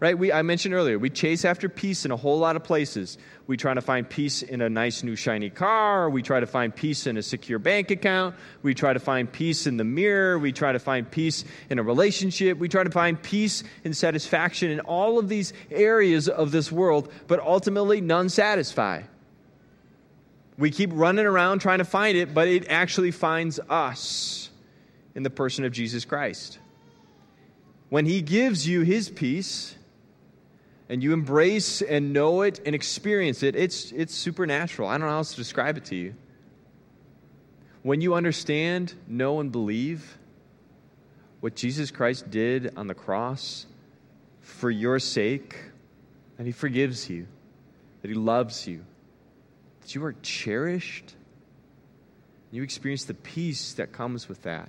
right? 0.00 0.18
We, 0.18 0.32
I 0.32 0.40
mentioned 0.40 0.74
earlier, 0.74 0.98
we 0.98 1.10
chase 1.10 1.44
after 1.44 1.68
peace 1.68 2.06
in 2.06 2.10
a 2.10 2.16
whole 2.16 2.38
lot 2.38 2.56
of 2.56 2.64
places. 2.64 3.18
We 3.46 3.58
try 3.58 3.74
to 3.74 3.82
find 3.82 4.08
peace 4.08 4.42
in 4.42 4.62
a 4.62 4.70
nice 4.70 5.02
new 5.02 5.14
shiny 5.14 5.50
car. 5.50 6.08
We 6.08 6.22
try 6.22 6.40
to 6.40 6.46
find 6.46 6.74
peace 6.74 7.06
in 7.06 7.18
a 7.18 7.22
secure 7.22 7.58
bank 7.58 7.90
account. 7.90 8.34
We 8.62 8.74
try 8.74 8.94
to 8.94 8.98
find 8.98 9.30
peace 9.30 9.66
in 9.66 9.76
the 9.76 9.84
mirror. 9.84 10.38
We 10.38 10.52
try 10.52 10.72
to 10.72 10.78
find 10.78 11.08
peace 11.08 11.44
in 11.68 11.78
a 11.78 11.82
relationship. 11.82 12.56
We 12.56 12.68
try 12.68 12.82
to 12.82 12.90
find 12.90 13.22
peace 13.22 13.62
and 13.84 13.94
satisfaction 13.94 14.70
in 14.70 14.80
all 14.80 15.18
of 15.18 15.28
these 15.28 15.52
areas 15.70 16.28
of 16.28 16.50
this 16.50 16.72
world, 16.72 17.12
but 17.28 17.38
ultimately 17.38 18.00
none 18.00 18.30
satisfy. 18.30 19.02
We 20.56 20.70
keep 20.70 20.90
running 20.92 21.26
around 21.26 21.60
trying 21.60 21.78
to 21.78 21.84
find 21.84 22.16
it, 22.16 22.32
but 22.32 22.48
it 22.48 22.68
actually 22.70 23.10
finds 23.10 23.60
us 23.68 24.50
in 25.14 25.24
the 25.24 25.30
person 25.30 25.64
of 25.64 25.72
Jesus 25.72 26.06
Christ. 26.06 26.58
When 27.90 28.06
He 28.06 28.22
gives 28.22 28.66
you 28.66 28.82
His 28.82 29.10
peace, 29.10 29.74
and 30.90 31.04
you 31.04 31.12
embrace 31.12 31.82
and 31.82 32.12
know 32.12 32.42
it 32.42 32.60
and 32.66 32.74
experience 32.74 33.44
it, 33.44 33.54
it's, 33.54 33.92
it's 33.92 34.12
supernatural. 34.12 34.88
I 34.88 34.94
don't 34.94 35.02
know 35.02 35.12
how 35.12 35.18
else 35.18 35.30
to 35.30 35.36
describe 35.36 35.76
it 35.76 35.84
to 35.86 35.94
you. 35.94 36.14
When 37.82 38.00
you 38.00 38.14
understand, 38.14 38.92
know, 39.06 39.38
and 39.38 39.52
believe 39.52 40.18
what 41.38 41.54
Jesus 41.54 41.92
Christ 41.92 42.28
did 42.28 42.76
on 42.76 42.88
the 42.88 42.94
cross 42.94 43.66
for 44.40 44.68
your 44.68 44.98
sake, 44.98 45.56
that 46.36 46.44
He 46.44 46.52
forgives 46.52 47.08
you, 47.08 47.28
that 48.02 48.08
He 48.08 48.14
loves 48.14 48.66
you, 48.66 48.84
that 49.82 49.94
you 49.94 50.04
are 50.04 50.16
cherished, 50.22 51.14
you 52.50 52.64
experience 52.64 53.04
the 53.04 53.14
peace 53.14 53.74
that 53.74 53.92
comes 53.92 54.28
with 54.28 54.42
that. 54.42 54.68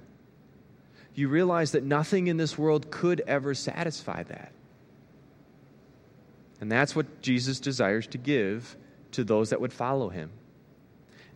You 1.16 1.30
realize 1.30 1.72
that 1.72 1.84
nothing 1.84 2.28
in 2.28 2.38
this 2.38 2.60
world 2.60 2.92
could 2.92 3.22
ever 3.22 3.56
satisfy 3.56 4.22
that. 4.22 4.52
And 6.62 6.72
that's 6.72 6.96
what 6.96 7.22
Jesus 7.22 7.60
desires 7.60 8.08
to 8.08 8.18
give 8.18 8.78
to 9.14 9.24
those 9.24 9.50
that 9.50 9.60
would 9.60 9.74
follow 9.74 10.10
him. 10.10 10.30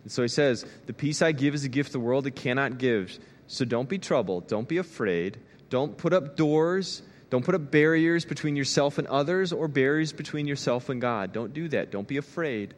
And 0.04 0.12
so 0.12 0.22
he 0.22 0.28
says, 0.28 0.64
The 0.86 0.92
peace 0.92 1.20
I 1.20 1.32
give 1.32 1.54
is 1.54 1.64
a 1.64 1.68
gift 1.68 1.92
the 1.92 2.00
world 2.00 2.32
cannot 2.36 2.78
give. 2.78 3.18
So 3.48 3.64
don't 3.64 3.88
be 3.88 3.98
troubled. 3.98 4.46
Don't 4.46 4.68
be 4.68 4.78
afraid. 4.78 5.38
Don't 5.68 5.98
put 5.98 6.12
up 6.12 6.36
doors. 6.36 7.02
Don't 7.28 7.44
put 7.44 7.56
up 7.56 7.72
barriers 7.72 8.24
between 8.24 8.54
yourself 8.54 8.98
and 8.98 9.08
others 9.08 9.52
or 9.52 9.66
barriers 9.66 10.12
between 10.12 10.46
yourself 10.46 10.88
and 10.88 11.00
God. 11.00 11.32
Don't 11.32 11.52
do 11.52 11.68
that. 11.70 11.90
Don't 11.90 12.06
be 12.06 12.18
afraid. 12.18 12.74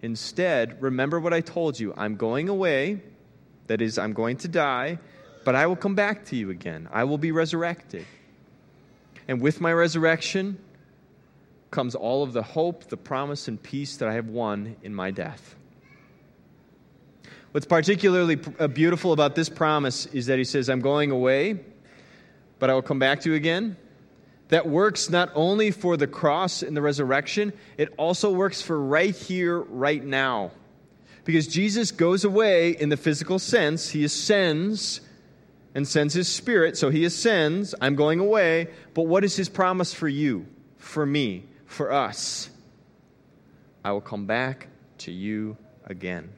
Instead, 0.00 0.80
remember 0.80 1.20
what 1.20 1.34
I 1.34 1.42
told 1.42 1.78
you. 1.78 1.92
I'm 1.96 2.16
going 2.16 2.48
away. 2.48 3.02
That 3.66 3.82
is, 3.82 3.98
I'm 3.98 4.14
going 4.14 4.38
to 4.38 4.48
die, 4.48 4.98
but 5.44 5.54
I 5.54 5.66
will 5.66 5.76
come 5.76 5.94
back 5.94 6.24
to 6.26 6.36
you 6.36 6.50
again. 6.50 6.88
I 6.90 7.04
will 7.04 7.18
be 7.18 7.30
resurrected. 7.30 8.06
And 9.28 9.40
with 9.40 9.60
my 9.60 9.72
resurrection 9.72 10.58
comes 11.70 11.94
all 11.94 12.22
of 12.22 12.32
the 12.32 12.42
hope, 12.42 12.84
the 12.84 12.96
promise, 12.96 13.48
and 13.48 13.62
peace 13.62 13.96
that 13.98 14.08
I 14.08 14.14
have 14.14 14.28
won 14.28 14.76
in 14.82 14.94
my 14.94 15.10
death. 15.10 15.54
What's 17.52 17.66
particularly 17.66 18.38
uh, 18.58 18.68
beautiful 18.68 19.12
about 19.12 19.34
this 19.34 19.48
promise 19.48 20.06
is 20.06 20.26
that 20.26 20.38
he 20.38 20.44
says, 20.44 20.68
I'm 20.68 20.80
going 20.80 21.10
away, 21.10 21.60
but 22.58 22.70
I 22.70 22.74
will 22.74 22.82
come 22.82 22.98
back 22.98 23.20
to 23.22 23.30
you 23.30 23.34
again. 23.34 23.76
That 24.48 24.68
works 24.68 25.10
not 25.10 25.30
only 25.34 25.70
for 25.70 25.96
the 25.96 26.06
cross 26.06 26.62
and 26.62 26.76
the 26.76 26.82
resurrection, 26.82 27.52
it 27.76 27.92
also 27.96 28.32
works 28.32 28.62
for 28.62 28.80
right 28.80 29.14
here, 29.14 29.60
right 29.60 30.04
now. 30.04 30.52
Because 31.24 31.46
Jesus 31.46 31.90
goes 31.92 32.24
away 32.24 32.70
in 32.70 32.88
the 32.88 32.96
physical 32.96 33.38
sense, 33.38 33.90
he 33.90 34.04
ascends 34.04 35.00
and 35.74 35.86
sends 35.86 36.14
his 36.14 36.28
spirit. 36.28 36.76
So 36.76 36.90
he 36.90 37.04
ascends, 37.04 37.74
I'm 37.80 37.94
going 37.94 38.18
away. 38.18 38.68
But 38.94 39.02
what 39.02 39.22
is 39.22 39.36
his 39.36 39.48
promise 39.48 39.94
for 39.94 40.08
you, 40.08 40.46
for 40.78 41.06
me, 41.06 41.44
for 41.70 41.92
us? 41.92 42.50
I 43.84 43.92
will 43.92 44.00
come 44.00 44.26
back 44.26 44.66
to 44.98 45.12
you 45.12 45.56
again. 45.84 46.28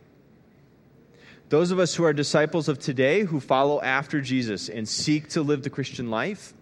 Those 1.48 1.70
of 1.70 1.78
us 1.78 1.94
who 1.94 2.04
are 2.04 2.12
disciples 2.12 2.68
of 2.68 2.78
today, 2.78 3.22
who 3.22 3.40
follow 3.40 3.80
after 3.80 4.20
Jesus 4.20 4.68
and 4.68 4.88
seek 4.88 5.30
to 5.30 5.42
live 5.42 5.62
the 5.62 5.70
Christian 5.70 6.10
life, 6.10 6.54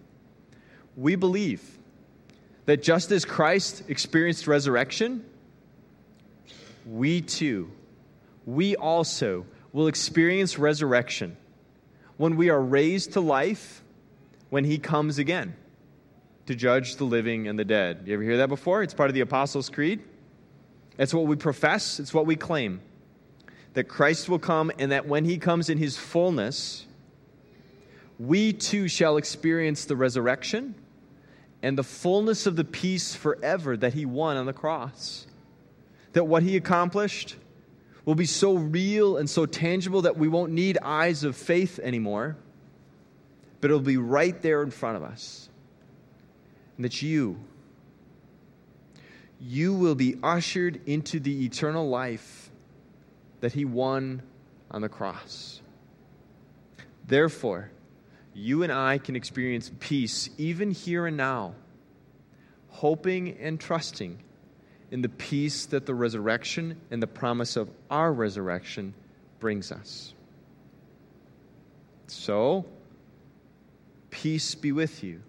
we 0.97 1.15
believe 1.15 1.61
that 2.65 2.81
just 2.81 3.11
as 3.11 3.25
Christ 3.25 3.83
experienced 3.87 4.47
resurrection, 4.47 5.23
we 6.85 7.21
too, 7.21 7.71
we 8.45 8.75
also 8.75 9.45
will 9.71 9.87
experience 9.87 10.57
resurrection 10.57 11.37
when 12.17 12.35
we 12.35 12.49
are 12.49 12.61
raised 12.61 13.13
to 13.13 13.21
life 13.21 13.83
when 14.49 14.63
he 14.63 14.77
comes 14.77 15.17
again 15.17 15.55
to 16.45 16.55
judge 16.55 16.95
the 16.95 17.03
living 17.03 17.47
and 17.47 17.57
the 17.57 17.65
dead. 17.65 18.03
You 18.05 18.13
ever 18.13 18.23
hear 18.23 18.37
that 18.37 18.49
before? 18.49 18.83
It's 18.83 18.93
part 18.93 19.09
of 19.09 19.13
the 19.13 19.21
Apostles' 19.21 19.69
Creed. 19.69 20.01
It's 20.97 21.13
what 21.13 21.25
we 21.25 21.35
profess, 21.35 21.99
it's 21.99 22.13
what 22.13 22.25
we 22.25 22.35
claim. 22.35 22.81
That 23.73 23.85
Christ 23.85 24.27
will 24.27 24.39
come 24.39 24.71
and 24.77 24.91
that 24.91 25.07
when 25.07 25.25
he 25.25 25.37
comes 25.37 25.69
in 25.69 25.77
his 25.77 25.97
fullness, 25.97 26.85
we 28.19 28.53
too 28.53 28.87
shall 28.87 29.17
experience 29.17 29.85
the 29.85 29.95
resurrection 29.95 30.75
and 31.63 31.77
the 31.77 31.83
fullness 31.83 32.45
of 32.45 32.55
the 32.55 32.63
peace 32.63 33.15
forever 33.15 33.77
that 33.77 33.93
he 33.93 34.05
won 34.05 34.37
on 34.37 34.45
the 34.45 34.53
cross. 34.53 35.27
That 36.13 36.25
what 36.25 36.43
he 36.43 36.57
accomplished 36.57 37.35
will 38.03 38.15
be 38.15 38.25
so 38.25 38.55
real 38.55 39.17
and 39.17 39.29
so 39.29 39.45
tangible 39.45 40.01
that 40.03 40.17
we 40.17 40.27
won't 40.27 40.51
need 40.51 40.77
eyes 40.81 41.23
of 41.23 41.35
faith 41.35 41.79
anymore, 41.79 42.35
but 43.61 43.69
it'll 43.69 43.79
be 43.79 43.97
right 43.97 44.41
there 44.41 44.63
in 44.63 44.71
front 44.71 44.97
of 44.97 45.03
us. 45.03 45.49
And 46.75 46.85
that 46.85 47.01
you, 47.01 47.37
you 49.39 49.73
will 49.73 49.95
be 49.95 50.17
ushered 50.21 50.81
into 50.85 51.19
the 51.19 51.45
eternal 51.45 51.89
life 51.89 52.49
that 53.41 53.53
he 53.53 53.65
won 53.65 54.21
on 54.69 54.81
the 54.81 54.89
cross. 54.89 55.61
Therefore, 57.07 57.71
you 58.33 58.63
and 58.63 58.71
I 58.71 58.97
can 58.97 59.15
experience 59.15 59.71
peace 59.79 60.29
even 60.37 60.71
here 60.71 61.07
and 61.07 61.17
now, 61.17 61.55
hoping 62.69 63.37
and 63.39 63.59
trusting 63.59 64.19
in 64.91 65.01
the 65.01 65.09
peace 65.09 65.65
that 65.67 65.85
the 65.85 65.95
resurrection 65.95 66.79
and 66.91 67.01
the 67.01 67.07
promise 67.07 67.55
of 67.55 67.69
our 67.89 68.13
resurrection 68.13 68.93
brings 69.39 69.71
us. 69.71 70.13
So, 72.07 72.65
peace 74.09 74.53
be 74.53 74.71
with 74.71 75.03
you. 75.03 75.21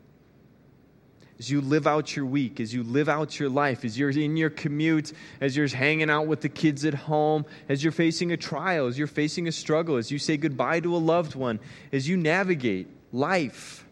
As 1.43 1.51
you 1.51 1.61
live 1.61 1.89
out 1.89 2.15
your 2.15 2.25
week, 2.25 2.61
as 2.61 2.73
you 2.73 2.85
live 2.85 3.09
out 3.09 3.41
your 3.41 3.49
life, 3.49 3.85
as 3.85 3.99
you're 3.99 4.11
in 4.11 4.37
your 4.37 4.49
commute, 4.49 5.13
as 5.41 5.57
you're 5.57 5.67
hanging 5.67 6.09
out 6.09 6.29
with 6.29 6.41
the 6.41 6.49
kids 6.49 6.85
at 6.85 6.95
home, 6.95 7.45
as 7.69 7.83
you're 7.83 7.91
facing 7.91 8.31
a 8.31 8.37
trial, 8.37 8.87
as 8.87 8.97
you're 8.97 9.09
facing 9.09 9.49
a 9.49 9.51
struggle, 9.51 9.97
as 9.97 10.09
you 10.09 10.21
say 10.21 10.37
goodbye 10.37 10.79
to 10.79 10.95
a 10.95 10.99
loved 10.99 11.35
one, 11.35 11.59
as 11.91 12.09
you 12.09 12.17
navigate 12.17 12.87
life, 13.11 13.85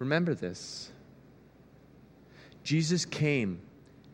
remember 0.00 0.34
this. 0.34 0.90
Jesus 2.64 3.04
came 3.04 3.60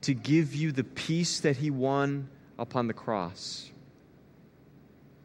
to 0.02 0.12
give 0.12 0.54
you 0.54 0.70
the 0.70 0.84
peace 0.84 1.40
that 1.40 1.56
he 1.56 1.70
won 1.70 2.28
upon 2.58 2.88
the 2.88 2.92
cross. 2.92 3.70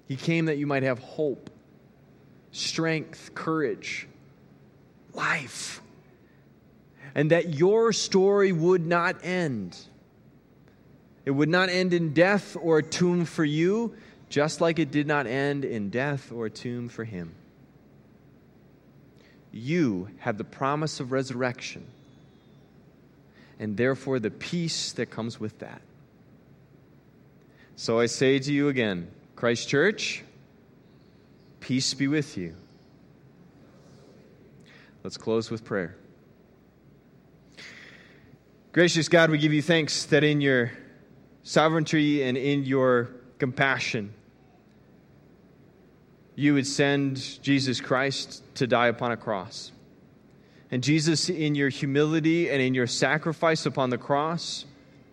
He 0.08 0.15
came 0.15 0.45
that 0.45 0.58
you 0.58 0.67
might 0.67 0.84
have 0.84 0.99
hope, 0.99 1.49
strength, 2.54 3.32
courage, 3.36 4.08
life, 5.13 5.81
and 7.15 7.32
that 7.32 7.54
your 7.54 7.93
story 7.93 8.52
would 8.52 8.86
not 8.86 9.17
end. 9.24 9.78
It 11.26 11.32
would 11.32 11.50
not 11.50 11.69
end 11.69 11.93
in 11.93 12.13
death 12.13 12.58
or 12.60 12.80
a 12.80 12.84
tomb 12.84 13.26
for 13.26 13.43
you, 13.43 13.95
just 14.30 14.62
like 14.62 14.80
it 14.80 14.91
did 14.91 15.08
not 15.08 15.28
end 15.28 15.65
in 15.65 15.89
death 15.89 16.32
or 16.32 16.47
a 16.47 16.50
tomb 16.50 16.89
for 16.89 17.04
him. 17.04 17.36
You 19.52 20.10
have 20.19 20.38
the 20.38 20.43
promise 20.43 21.00
of 21.00 21.12
resurrection 21.12 21.86
and 23.60 23.78
therefore 23.78 24.19
the 24.19 24.32
peace 24.32 24.93
that 24.93 25.12
comes 25.12 25.39
with 25.39 25.60
that. 25.60 25.82
So 27.76 28.00
I 28.00 28.08
say 28.08 28.39
to 28.39 28.52
you 28.52 28.69
again, 28.69 29.10
Christ 29.36 29.67
Church, 29.67 30.24
peace 31.60 31.93
be 31.93 32.08
with 32.08 32.38
you. 32.38 32.56
Let's 35.04 35.17
close 35.17 35.52
with 35.52 35.63
prayer. 35.63 35.95
Gracious 38.74 39.10
God, 39.10 39.32
we 39.32 39.38
give 39.38 39.52
you 39.52 39.62
thanks 39.62 40.06
that 40.06 40.24
in 40.24 40.40
your 40.40 40.72
sovereignty 41.44 42.24
and 42.24 42.38
in 42.38 42.64
your 42.64 43.10
compassion, 43.38 44.14
you 46.36 46.54
would 46.54 46.66
send 46.66 47.18
Jesus 47.44 47.82
Christ 47.82 48.42
to 48.56 48.68
die 48.68 48.88
upon 48.88 49.12
a 49.12 49.18
cross. 49.18 49.74
And 50.72 50.82
Jesus, 50.82 51.28
in 51.28 51.54
your 51.54 51.68
humility 51.68 52.50
and 52.50 52.62
in 52.62 52.74
your 52.74 52.88
sacrifice 52.88 53.66
upon 53.66 53.90
the 53.90 53.98
cross, 53.98 54.64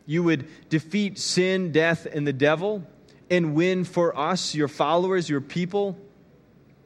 you 0.06 0.22
would 0.22 0.46
defeat 0.68 1.18
sin, 1.18 1.72
death, 1.72 2.06
and 2.06 2.24
the 2.24 2.32
devil 2.32 2.86
and 3.28 3.56
win 3.56 3.82
for 3.82 4.16
us, 4.16 4.54
your 4.54 4.68
followers, 4.68 5.28
your 5.28 5.40
people, 5.40 5.98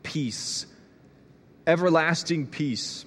peace, 0.03 0.65
everlasting 1.67 2.47
peace. 2.47 3.05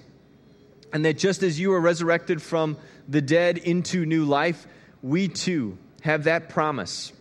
And 0.92 1.04
that 1.04 1.18
just 1.18 1.42
as 1.42 1.58
you 1.58 1.70
were 1.70 1.80
resurrected 1.80 2.40
from 2.40 2.76
the 3.08 3.20
dead 3.20 3.58
into 3.58 4.06
new 4.06 4.24
life, 4.24 4.66
we 5.02 5.28
too 5.28 5.78
have 6.02 6.24
that 6.24 6.48
promise 6.48 7.12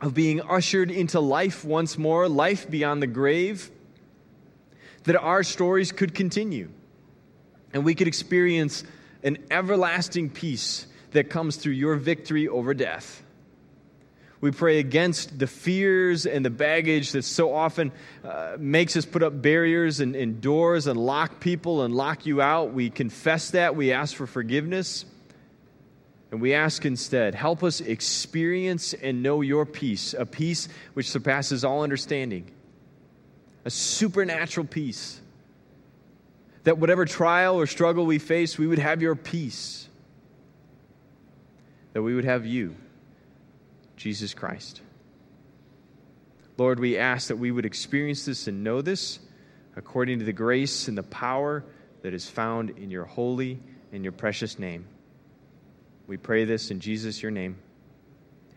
of 0.00 0.14
being 0.14 0.40
ushered 0.42 0.90
into 0.90 1.20
life 1.20 1.64
once 1.64 1.96
more, 1.96 2.28
life 2.28 2.68
beyond 2.70 3.02
the 3.02 3.06
grave, 3.06 3.70
that 5.04 5.16
our 5.16 5.42
stories 5.42 5.92
could 5.92 6.14
continue 6.14 6.70
and 7.72 7.84
we 7.84 7.94
could 7.94 8.08
experience 8.08 8.84
an 9.22 9.38
everlasting 9.50 10.30
peace 10.30 10.86
that 11.10 11.28
comes 11.28 11.56
through 11.56 11.72
your 11.72 11.96
victory 11.96 12.48
over 12.48 12.72
death. 12.72 13.23
We 14.44 14.50
pray 14.50 14.78
against 14.78 15.38
the 15.38 15.46
fears 15.46 16.26
and 16.26 16.44
the 16.44 16.50
baggage 16.50 17.12
that 17.12 17.22
so 17.22 17.54
often 17.54 17.92
uh, 18.22 18.58
makes 18.58 18.94
us 18.94 19.06
put 19.06 19.22
up 19.22 19.40
barriers 19.40 20.00
and, 20.00 20.14
and 20.14 20.42
doors 20.42 20.86
and 20.86 21.00
lock 21.00 21.40
people 21.40 21.80
and 21.80 21.94
lock 21.94 22.26
you 22.26 22.42
out. 22.42 22.74
We 22.74 22.90
confess 22.90 23.52
that. 23.52 23.74
We 23.74 23.92
ask 23.92 24.14
for 24.14 24.26
forgiveness. 24.26 25.06
And 26.30 26.42
we 26.42 26.52
ask 26.52 26.84
instead, 26.84 27.34
help 27.34 27.64
us 27.64 27.80
experience 27.80 28.92
and 28.92 29.22
know 29.22 29.40
your 29.40 29.64
peace, 29.64 30.12
a 30.12 30.26
peace 30.26 30.68
which 30.92 31.08
surpasses 31.08 31.64
all 31.64 31.82
understanding, 31.82 32.50
a 33.64 33.70
supernatural 33.70 34.66
peace 34.66 35.22
that 36.64 36.76
whatever 36.76 37.06
trial 37.06 37.58
or 37.58 37.66
struggle 37.66 38.04
we 38.04 38.18
face, 38.18 38.58
we 38.58 38.66
would 38.66 38.78
have 38.78 39.00
your 39.00 39.14
peace. 39.14 39.88
That 41.94 42.02
we 42.02 42.14
would 42.14 42.26
have 42.26 42.44
you, 42.44 42.76
Jesus 43.96 44.34
Christ. 44.34 44.80
Lord, 46.56 46.78
we 46.78 46.98
ask 46.98 47.28
that 47.28 47.36
we 47.36 47.50
would 47.50 47.66
experience 47.66 48.24
this 48.24 48.46
and 48.46 48.62
know 48.62 48.80
this 48.80 49.18
according 49.76 50.20
to 50.20 50.24
the 50.24 50.32
grace 50.32 50.88
and 50.88 50.96
the 50.96 51.02
power 51.02 51.64
that 52.02 52.14
is 52.14 52.28
found 52.28 52.70
in 52.70 52.90
your 52.90 53.04
holy 53.04 53.60
and 53.92 54.04
your 54.04 54.12
precious 54.12 54.58
name. 54.58 54.86
We 56.06 56.16
pray 56.16 56.44
this 56.44 56.70
in 56.70 56.80
Jesus, 56.80 57.22
your 57.22 57.32
name. 57.32 57.56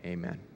Amen. 0.04 0.47